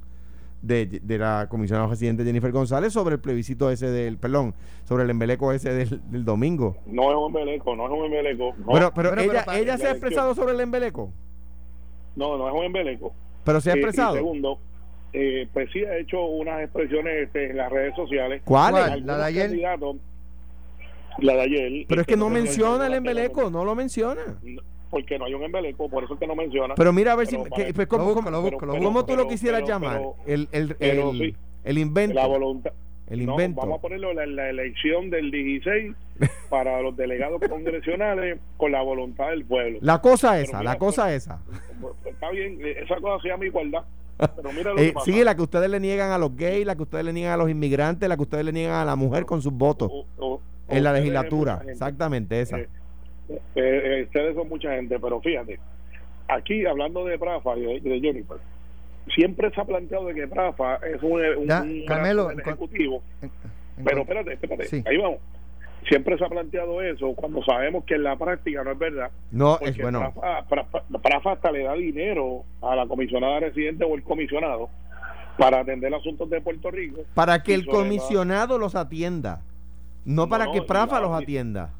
[0.63, 5.09] de, de la comisionada residente Jennifer González sobre el plebiscito ese del, perdón, sobre el
[5.11, 6.77] embeleco ese del, del domingo.
[6.87, 8.53] No es un embeleco, no es un embeleco.
[8.57, 11.11] No, Pero, pero ella, pero ella se ha expresado sobre el embeleco,
[12.15, 13.13] no, no es un embeleco.
[13.43, 14.15] pero se ha Eh, y expresado.
[14.15, 14.57] segundo,
[15.11, 18.41] eh, pues sí ha hecho unas expresiones este, en las redes sociales.
[18.45, 18.85] ¿Cuáles?
[18.87, 19.05] ¿Cuál?
[19.05, 19.51] ¿La de ayer?
[21.19, 21.85] La de ayer.
[21.87, 24.21] Pero es que este, no menciona el embeleco, no lo menciona.
[24.93, 26.75] Porque no hay un embeleco, por eso es que no menciona.
[26.75, 27.49] Pero mira a ver Pero si...
[27.63, 30.01] que- pues, ¿cómo, busco, lo busco, lo pero- cómo tú lo quisieras llamar?
[30.27, 31.35] el, el, pero el, sí.
[31.63, 32.13] el invento.
[32.15, 32.71] la voluntad.
[33.07, 33.61] el No, invento.
[33.61, 35.95] vamos a ponerlo la, la elección del 16
[36.49, 39.79] para los delegados congresionales con la voluntad del pueblo.
[39.81, 41.41] La cosa esa, mira, la cosa pues, esa.
[41.81, 43.83] Pues, Está bien, eh, esa cosa se llama igualdad.
[44.17, 45.05] Pero mira lo que Eh, pasa.
[45.05, 47.37] sí, la que ustedes le niegan a los gays, la que ustedes le niegan a
[47.37, 50.41] los inmigrantes, la que ustedes le niegan a la mujer con sus votos O- o-
[50.69, 51.61] en la legislatura.
[51.67, 52.59] Exactamente esa.
[52.59, 52.69] Eh,
[53.29, 55.59] eh, eh, ustedes son mucha gente, pero fíjate,
[56.27, 58.37] aquí hablando de Prafa y de, de Jennifer,
[59.15, 61.63] siempre se ha planteado de que Prafa es un, un, Ya,
[62.39, 63.31] ejecutivo, En-
[63.77, 64.83] en pero espérate, espérate, Sí.
[64.85, 65.19] ahí vamos.
[65.89, 69.11] Siempre se ha planteado eso cuando sabemos que en la práctica no es verdad.
[69.31, 69.99] No, es bueno.
[70.13, 74.69] Prafa, Prafa- Prafa hasta le da dinero a la comisionada residente o el comisionado
[75.37, 77.01] para atender asuntos de Puerto Rico.
[77.13, 79.41] Para que el comisionado los atienda.
[80.05, 81.71] No No, para no, que Prafa la- los atienda.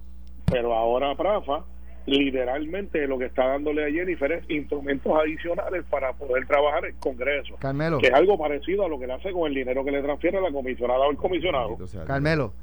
[0.46, 1.64] Pero ahora Prafa
[2.06, 7.56] literalmente lo que está dándole a Jennifer es instrumentos adicionales para poder trabajar en Congreso,
[7.60, 10.02] Carmelo, que es algo parecido a lo que le hace con el dinero que le
[10.02, 11.78] transfiere a la comisionada o el comisionado.
[12.06, 12.54] Carmelo,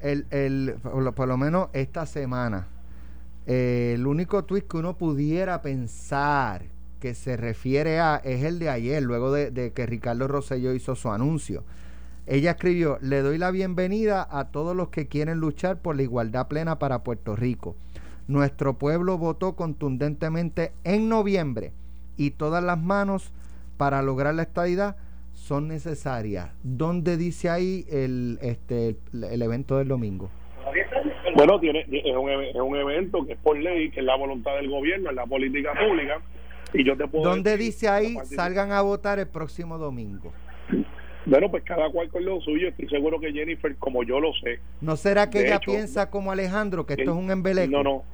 [0.00, 2.68] el, el, por, lo, por lo menos esta semana,
[3.46, 6.62] eh, el único tuit que uno pudiera pensar
[7.00, 10.94] que se refiere a es el de ayer, luego de, de que Ricardo Rosselló hizo
[10.94, 11.64] su anuncio.
[12.26, 16.48] Ella escribió, le doy la bienvenida a todos los que quieren luchar por la igualdad
[16.48, 17.76] plena para Puerto Rico.
[18.26, 21.70] Nuestro pueblo votó contundentemente en noviembre
[22.16, 23.32] y todas las manos
[23.76, 24.96] para lograr la estadidad
[25.34, 26.50] son necesarias.
[26.64, 30.28] ¿Dónde dice ahí el, este, el, el evento del domingo?
[31.36, 34.56] Bueno, tiene, es, un, es un evento que es por ley, que es la voluntad
[34.56, 36.20] del gobierno, es la política pública.
[36.72, 40.32] Y yo te puedo ¿Dónde decir dice ahí salgan a votar el próximo domingo?
[41.26, 42.68] Bueno, pues cada cual con lo suyo.
[42.68, 46.30] Estoy seguro que Jennifer, como yo lo sé, ¿No será que ella hecho, piensa como
[46.30, 47.70] Alejandro que esto es un embeleco?
[47.72, 48.04] no, no,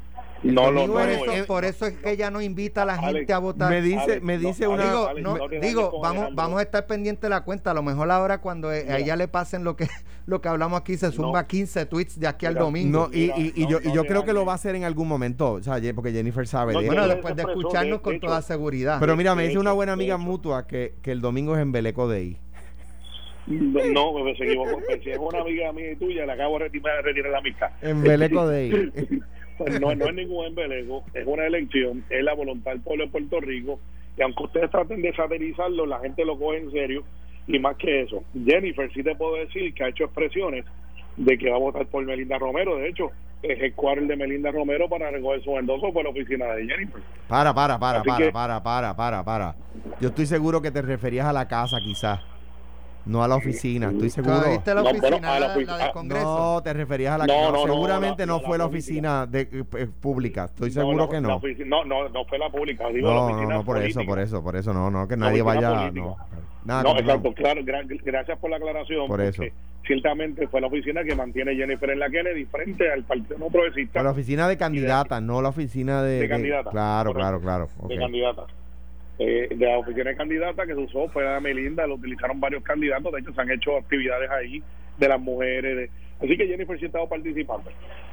[0.44, 2.94] no, no, no, no, eso, eh, por eso es que ella no invita a la
[2.94, 3.70] Alex, gente a votar.
[3.70, 4.85] Me dice, Alex, me dice una.
[4.85, 7.70] digo, Alex, no, digo vamos, vamos a estar pendientes de la cuenta.
[7.70, 8.98] A lo mejor ahora cuando a Mira.
[8.98, 9.87] ella le pasen lo que
[10.27, 11.46] lo que hablamos aquí, se zumba No.
[11.48, 13.09] 15 tweets de aquí al domingo.
[13.09, 14.83] No, y, y, y No, yo, y yo creo que lo va a hacer en
[14.85, 18.18] algún momento, o sea, porque Jennifer sabe No, de bueno, después de escucharnos de con
[18.18, 18.98] toda seguridad.
[18.98, 22.16] Pero mira, me dice una buena amiga mutua que, que el domingo es embeleco de
[22.18, 22.38] ahí.
[23.46, 24.81] No, pues se equivocó.
[24.87, 27.70] Pues, si es una amiga mía y tuya, le acabo de retirar, retirar la amistad.
[27.83, 28.70] Embeleco de ahí.
[29.59, 33.11] Pues no, no es ningún embeleco, es una elección, es la voluntad del pueblo de
[33.11, 33.78] Puerto Rico.
[34.16, 37.05] Y aunque ustedes traten de satirizarlo, la gente lo coge en serio.
[37.46, 40.64] Y más que eso, Jennifer sí te puedo decir que ha hecho expresiones
[41.16, 42.76] de que va a votar por Melinda Romero.
[42.78, 43.11] De hecho,
[43.42, 47.02] es el cuadro de Melinda Romero para recoger su endoso por la oficina de Jennifer.
[47.28, 49.55] Para, para, para, Así para, que- para, para, para, para.
[50.00, 52.20] Yo estoy seguro que te referías a la casa, quizás.
[53.05, 54.43] No a la oficina, estoy seguro.
[54.49, 56.25] ¿Viste la No, bueno, oficina, a la la, ofi- la del ah, Congreso?
[56.55, 59.41] No, te referías a la No, no, no, Seguramente la- no fue la oficina de,
[59.41, 60.45] eh, eh, pública.
[60.45, 61.41] Estoy No, seguro la- que la no.
[61.67, 62.88] no, no, no fue la pública.
[62.88, 65.17] Digo, la No, no, oficina no, por eso, por eso, por eso, no, no, que
[65.17, 65.81] nadie oficina vaya.
[65.91, 66.07] política.
[66.07, 66.17] No,
[66.65, 69.07] nada, No, exacto, claro, gra- gracias por la aclaración.
[69.09, 69.43] Por eso.
[69.85, 74.01] Ciertamente fue la oficina que mantiene Jennifer en la Kennedy frente al Partido No Progresista
[74.01, 76.21] la oficina de candidata, no la oficina de.
[76.21, 77.69] De candidata, Claro, claro, claro.
[77.88, 78.47] de candidata.
[79.18, 82.62] Eh, de la oficina de candidata que se usó fue la Melinda, lo utilizaron varios
[82.64, 84.62] candidatos, de hecho se han hecho actividades ahí
[84.96, 85.90] de las mujeres, de-
[86.25, 87.70] así que Jennifer sí ha estado participando.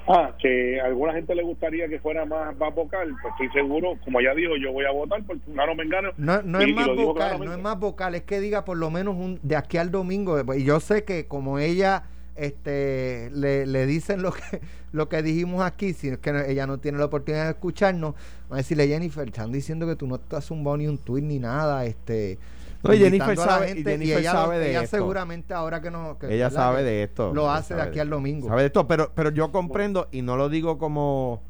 [0.07, 3.97] Ah, que a alguna gente le gustaría que fuera más, más vocal, pues estoy seguro,
[4.03, 6.11] como ya dijo, yo voy a votar por Fulano Mengano.
[6.17, 7.45] No, no y- es más vocal, claramente.
[7.47, 10.37] no es más vocal, es que diga por lo menos un, de aquí al domingo.
[10.55, 12.03] Y yo sé que como ella
[12.39, 16.65] este le, le dicen lo que lo que dijimos aquí, si es que no- ella
[16.67, 18.13] no tiene la oportunidad de escucharnos,
[18.51, 21.21] va a decirle Jennifer, están diciendo que tú no te has zumbado ni un tweet
[21.21, 22.37] ni nada, este
[22.81, 24.97] No, y Jennifer sabe- y gente, Jennifer ella, sabe de ella esto.
[24.97, 27.33] seguramente ahora que no que, Ella sabe de esto.
[27.33, 28.47] Lo hace de aquí al domingo.
[28.47, 31.41] Sabe de esto, pero, pero yo comprendo y no lo digo como.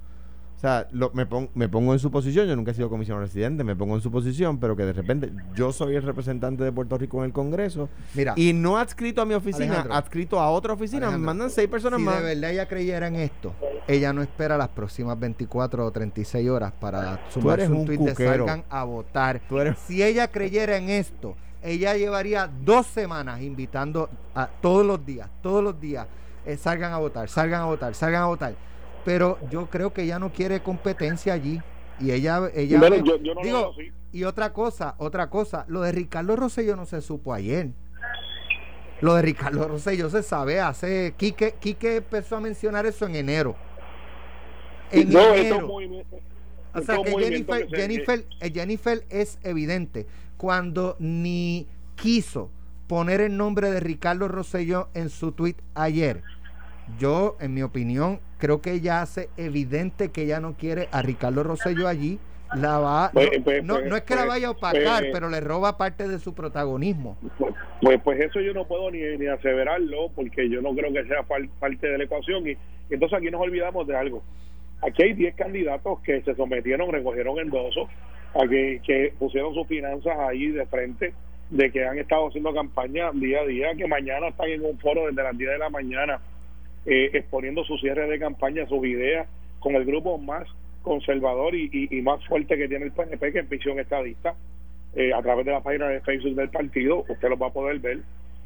[0.60, 2.46] O sea, lo- me, pon- me pongo en su posición.
[2.46, 5.32] Yo nunca he sido comisionado residente, me pongo en su posición, pero que de repente
[5.56, 9.26] yo soy el representante de Puerto Rico en el Congreso Mira, y no adscrito a
[9.26, 9.94] mi oficina, Alejandro.
[9.94, 11.08] adscrito a otra oficina.
[11.08, 12.18] Alejandro, me mandan seis personas si más.
[12.18, 13.54] de verdad ella creyera en esto,
[13.88, 18.16] ella no espera las próximas 24 o 36 horas para sumarse eres un tweet de
[18.16, 19.40] salgan a votar.
[19.48, 25.06] Tú eres- Si ella creyera en esto, ella llevaría dos semanas invitando a todos los
[25.06, 26.06] días, todos los días,
[26.46, 28.54] eh, salgan a votar, salgan a votar, salgan a votar.
[29.06, 31.62] Pero yo creo que ella no quiere competencia allí.
[32.00, 35.66] Y ella, ella Bueno, yo, yo no digo, lo veo y otra cosa, otra cosa,
[35.68, 37.70] lo de Ricardo Rosselló no se supo ayer.
[39.02, 41.14] Lo de Ricardo Rosselló se sabe hace.
[41.16, 43.56] Quique, Quique empezó a mencionar eso en enero.
[44.92, 45.68] En No, enero.
[46.74, 50.06] O sea que Jennifer, que se- Jennifer, eh, Jennifer es evidente.
[50.38, 52.50] Cuando ni quiso
[52.88, 56.24] poner el nombre de Ricardo Rosselló en su tweet ayer,
[56.98, 61.44] yo, en mi opinión, creo que ella hace evidente que ella no quiere a Ricardo
[61.44, 62.20] Rosselló allí.
[62.56, 65.02] La va, Pues, no, pues, no, pues, no es que la pues, vaya a opacar,
[65.02, 67.16] pues, pero le roba parte de su protagonismo.
[67.80, 71.22] Pues, pues eso yo no puedo ni, ni aseverarlo porque yo no creo que sea
[71.24, 72.48] parte de la ecuación.
[72.48, 72.58] Y
[72.90, 74.24] entonces aquí nos olvidamos de algo.
[74.82, 77.88] Aquí hay 10 candidatos que se sometieron, recogieron endosos,
[78.34, 81.14] a que, que pusieron sus finanzas ahí de frente,
[81.52, 85.06] de que han estado haciendo campaña día a día, que mañana están en un foro
[85.06, 86.20] desde las 10 de la mañana
[86.90, 89.28] eh, exponiendo su cierre de campaña, sus ideas,
[89.60, 90.48] con el grupo más
[90.82, 94.34] conservador y, y- y más fuerte que tiene el PNP, que es Visión Estadista,
[94.96, 97.78] eh, a través de la página de Facebook del partido, usted lo va a poder
[97.80, 98.00] ver.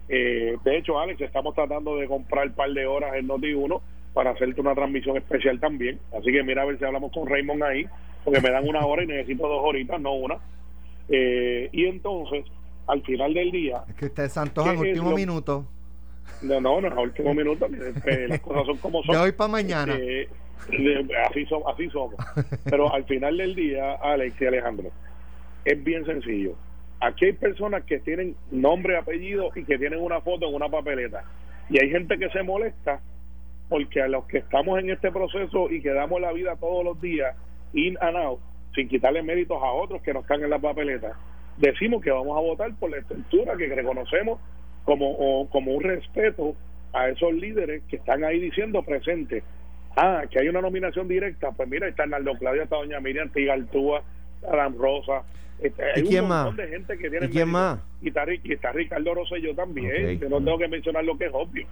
[0.09, 3.79] Eh, de hecho, Alex, estamos tratando de comprar un par de horas en Noti1
[4.13, 5.99] para hacerte una transmisión especial también.
[6.11, 7.85] Así que mira a ver si hablamos con Raymond ahí,
[8.25, 10.37] porque me dan una hora y necesito dos horitas, no una.
[11.09, 12.45] Eh, y entonces,
[12.87, 15.65] al final del día, Es que ustedes se antojan ¿Qué es último lo- minuto.
[16.43, 17.67] No, no, no, al último minuto,
[18.05, 19.15] eh, las cosas son como son.
[19.15, 19.95] De hoy para mañana.
[19.99, 20.27] Eh,
[20.69, 22.15] de- así, so- así somos.
[22.69, 24.89] Pero al final del día, Alex y Alejandro,
[25.65, 26.53] es bien sencillo.
[27.01, 31.23] Aquí hay personas que tienen nombre, apellido y que tienen una foto en una papeleta.
[31.69, 33.01] Y hay gente que se molesta
[33.69, 37.01] porque a los que estamos en este proceso y que damos la vida todos los
[37.01, 37.35] días,
[37.73, 38.39] in and out,
[38.75, 41.13] sin quitarle méritos a otros que no están en la papeleta,
[41.57, 44.39] decimos que vamos a votar por la estructura que reconocemos
[44.83, 46.55] como, o- como un respeto
[46.93, 49.43] a esos líderes que están ahí diciendo presente.
[49.95, 51.51] Ah, que hay una nominación directa.
[51.51, 54.03] Pues mira, está Arnaldo Claudia, está Doña Miriam Tigaltúa,
[54.47, 55.23] Adam Rosa.
[55.61, 56.57] este, hay ¿Y quién un montón más?
[56.57, 57.79] de gente que tiene ¿Y quién más?
[58.01, 60.15] Y está, y está Ricardo Rosselló también.
[60.15, 60.19] Ok.
[60.21, 61.65] que no tengo que mencionar lo que es obvio.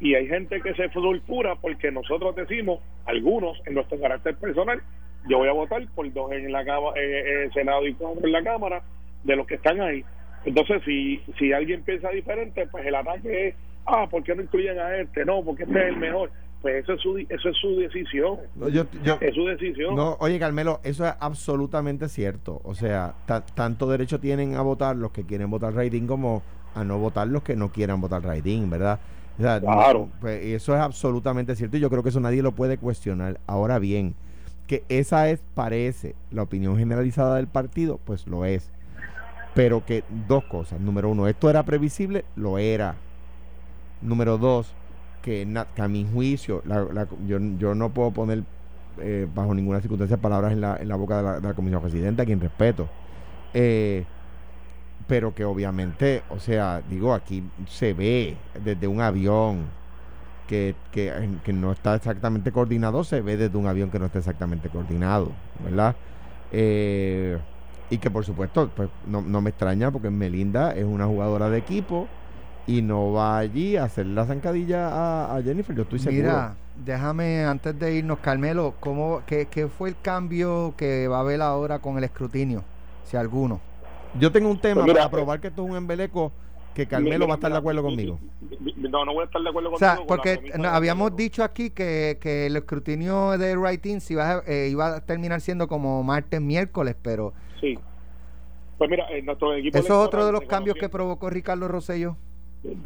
[0.00, 4.82] Y hay gente que se sulfura porque nosotros decimos, algunos en nuestro carácter personal,
[5.28, 8.32] yo voy a votar por dos en la cama, en el Senado y cuatro en
[8.32, 8.82] la Cámara,
[9.24, 10.04] de los que están ahí.
[10.46, 13.54] Entonces, si, si alguien piensa diferente, pues el ataque es,
[13.84, 15.24] ah, ¿por qué no incluyen a este?
[15.26, 16.30] No, porque este es el mejor.
[16.62, 18.38] Pues eso es su, eso es su decisión.
[18.54, 19.94] No, yo- yo- Es su decisión.
[19.94, 22.60] No, oye, Carmelo, eso es absolutamente cierto.
[22.64, 26.42] O sea, ta- tanto derecho tienen a votar los que quieren votar rating como
[26.74, 28.98] a no votar los que no quieran votar rating, ¿verdad?
[29.38, 30.08] O sea, Claro.
[30.20, 33.38] pues, eso es absolutamente cierto y yo creo que eso nadie lo puede cuestionar.
[33.46, 34.14] Ahora bien,
[34.66, 38.70] que esa es, parece, la opinión generalizada del partido, pues lo es.
[39.56, 40.78] Pero que dos cosas.
[40.78, 42.94] Número uno, esto era previsible, lo era.
[44.02, 44.74] Número dos,
[45.22, 45.48] que,
[45.78, 46.62] a mi juicio,
[47.26, 48.44] yo, yo, no puedo poner
[49.00, 51.80] eh, bajo ninguna circunstancia palabras en la, en la boca de la, de la comisión
[51.80, 52.86] presidenta, a quien respeto.
[53.54, 54.04] Eh,
[55.06, 59.64] pero que obviamente, o sea, digo, aquí se ve desde un avión
[60.46, 64.18] que, que, que, no está exactamente coordinado, se ve desde un avión que no está
[64.18, 65.32] exactamente coordinado,
[65.64, 65.96] ¿verdad?
[66.52, 67.38] Eh,
[67.90, 71.58] y que por supuesto, pues no, no, me extraña porque Melinda es una jugadora de
[71.58, 72.08] equipo
[72.66, 76.22] y no va allí a hacer la zancadilla a, a Jennifer, yo estoy seguro.
[76.22, 81.20] Mira, déjame antes de irnos, Carmelo, ¿cómo, qué, ¿qué fue el cambio que va a
[81.20, 82.64] haber ahora con el escrutinio?
[83.04, 83.60] Si alguno.
[84.18, 86.32] Yo tengo un tema pues para probar que esto es un embeleco
[86.74, 88.18] que Carmelo va a estar de acuerdo conmigo.
[88.90, 89.76] No, no voy a estar de acuerdo conmigo.
[89.76, 94.96] O sea, porque habíamos dicho aquí que, que, el escrutinio de writing iba, eh, iba
[94.96, 97.32] a terminar siendo como martes, miércoles, pero...
[97.60, 97.78] Sí.
[98.78, 99.78] Pues mira, nuestro equipo...
[99.78, 102.16] ¿Eso es otro de los cambios que provocó Ricardo Rosello?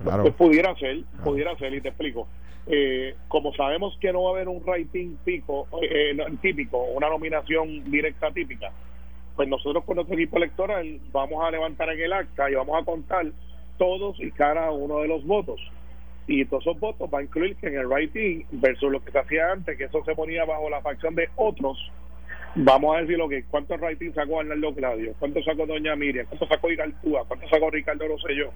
[0.03, 0.23] Claro.
[0.23, 2.29] Pues pudiera ser, pudiera ser, y te explico.
[2.67, 7.91] Eh, como sabemos que no va a haber un rating pico, eh, típico, una nominación
[7.91, 8.71] directa típica,
[9.35, 12.85] pues nosotros con nuestro equipo electoral vamos a levantar en el acta y vamos a
[12.85, 13.27] contar
[13.79, 15.61] todos y cada uno de los votos.
[16.27, 19.19] Y todos esos votos va a incluir que en el writing versus lo que se
[19.19, 21.91] hacía antes, que eso se ponía bajo la facción de otros,
[22.55, 26.47] vamos a decir lo que cuántos writing sacó Arnaldo Claudio, cuánto sacó Doña Miriam, cuánto
[26.47, 28.51] sacó Igaltúa, cuánto sacó Ricardo Rosselló.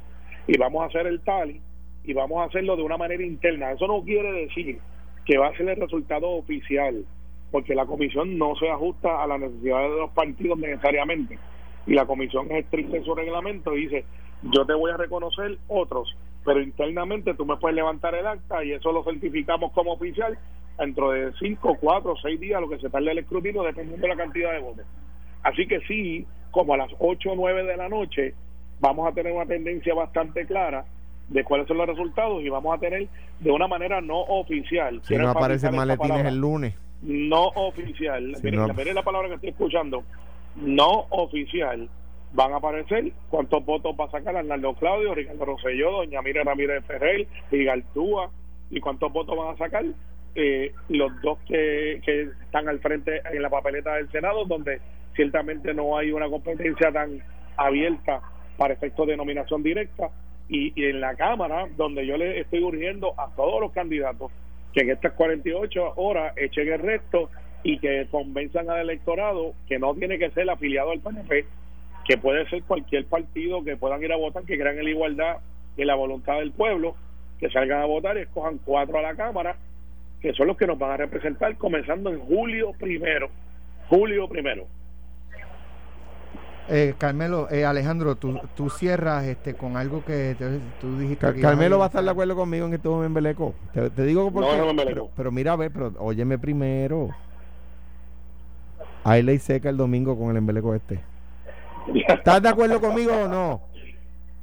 [0.46, 1.60] Y vamos a hacer el tally
[2.04, 3.72] y vamos a hacerlo de una manera interna.
[3.72, 4.78] Eso no quiere decir
[5.24, 7.04] que va a ser el resultado oficial
[7.50, 11.38] porque la comisión no se ajusta a las necesidades de los partidos necesariamente.
[11.86, 14.04] Y la comisión es estricta en su reglamento y dice,
[14.42, 18.72] yo te voy a reconocer otros, pero internamente tú me puedes levantar el acta y
[18.72, 20.36] eso lo certificamos como oficial
[20.78, 24.22] dentro de 5, 4, 6 días, lo que se tarde el escrutinio, dependiendo de la
[24.22, 24.86] cantidad de votos.
[25.42, 28.34] Así que sí, como a las 8 o 9 de la noche,
[28.80, 30.84] vamos a tener una tendencia bastante clara
[31.28, 33.08] de cuáles son los resultados y vamos a tener
[33.40, 35.00] de una manera no oficial.
[35.04, 36.74] Si no aparece maletines el lunes.
[37.02, 40.04] No oficial, la palabra que estoy escuchando,
[40.56, 41.88] no oficial,
[42.32, 46.82] van a aparecer cuántos votos va a sacar Arnaldo Claudio, Ricardo Rosselló, Doña Mira Ramírez
[46.86, 48.30] Ferrer, Rigaltúa,
[48.70, 49.84] y cuántos votos van a sacar
[50.34, 54.80] eh, los dos que, que están al frente en la papeleta del Senado, donde
[55.14, 57.22] ciertamente no hay una competencia tan
[57.56, 58.20] abierta
[58.56, 60.10] para efectos de nominación directa,
[60.48, 64.30] y, y en la Cámara, donde yo le estoy urgiendo a todos los candidatos
[64.74, 67.30] que en estas 48 horas echen el resto
[67.62, 71.46] y que convenzan al electorado que no tiene que ser afiliado al PNP,
[72.06, 75.36] que puede ser cualquier partido que puedan ir a votar, que crean en la igualdad
[75.76, 76.96] y la voluntad del pueblo,
[77.38, 79.56] que salgan a votar y escojan cuatro a la Cámara,
[80.24, 83.28] que son los que nos van a representar comenzando en julio primero.
[83.90, 84.64] Julio primero.
[86.70, 90.34] Eh, Carmelo, eh, Alejandro, tú, tú cierras este con algo que
[90.80, 91.42] tú dijiste.
[91.42, 93.54] Carmelo va a estar de acuerdo conmigo en esto en Embeleco.
[93.74, 94.48] Te, te digo porque,
[94.86, 97.10] pero, pero, mira, a ver, pero óyeme primero.
[99.04, 101.00] Hay ley seca el domingo con el Embeleco este.
[102.08, 103.60] ¿Estás de acuerdo conmigo o no?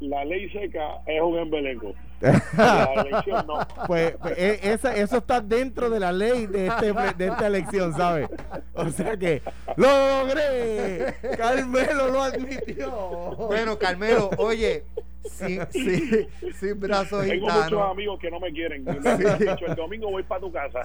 [0.02, 1.94] La ley seca es un embeleco.
[2.58, 3.60] la elección no.
[3.88, 7.94] Pues, pues e, esa, eso está dentro de la ley de, este, de esta elección,
[7.94, 8.28] ¿sabes?
[8.74, 9.42] O sea que
[9.76, 11.16] ¡lo logré!
[11.38, 13.36] Carmelo lo admitió.
[13.38, 14.84] Bueno, Carmelo, oye,
[15.24, 16.28] sin, sin,
[16.60, 18.84] sin brazos Tengo muchos amigos que no me quieren.
[18.88, 20.84] el domingo voy para tu casa.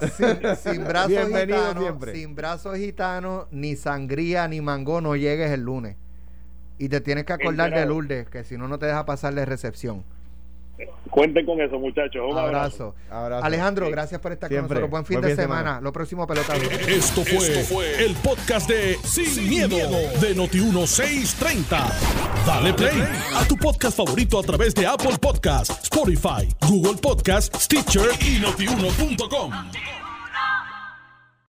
[0.55, 5.97] Sin, brazos gitanos, sin brazos gitanos, ni sangría, ni mango, no llegues el lunes.
[6.79, 10.03] Y te tienes que acordar de Lourdes, que si no, no te deja pasarle recepción.
[11.09, 12.21] Cuenten con eso, muchachos.
[12.29, 12.93] Un abrazo.
[13.09, 14.89] Alejandro, gracias por estar con nosotros.
[14.89, 15.81] Buen fin, de, semana.
[15.81, 16.55] Lo próximo, pelota.
[16.55, 22.45] Esto fue, el podcast de Sin, miedo, de Noti1630.
[22.45, 23.03] Dale play
[23.35, 29.96] a tu podcast favorito a través de Apple Podcasts, Spotify, Google Podcasts, Stitcher y notiuno.com.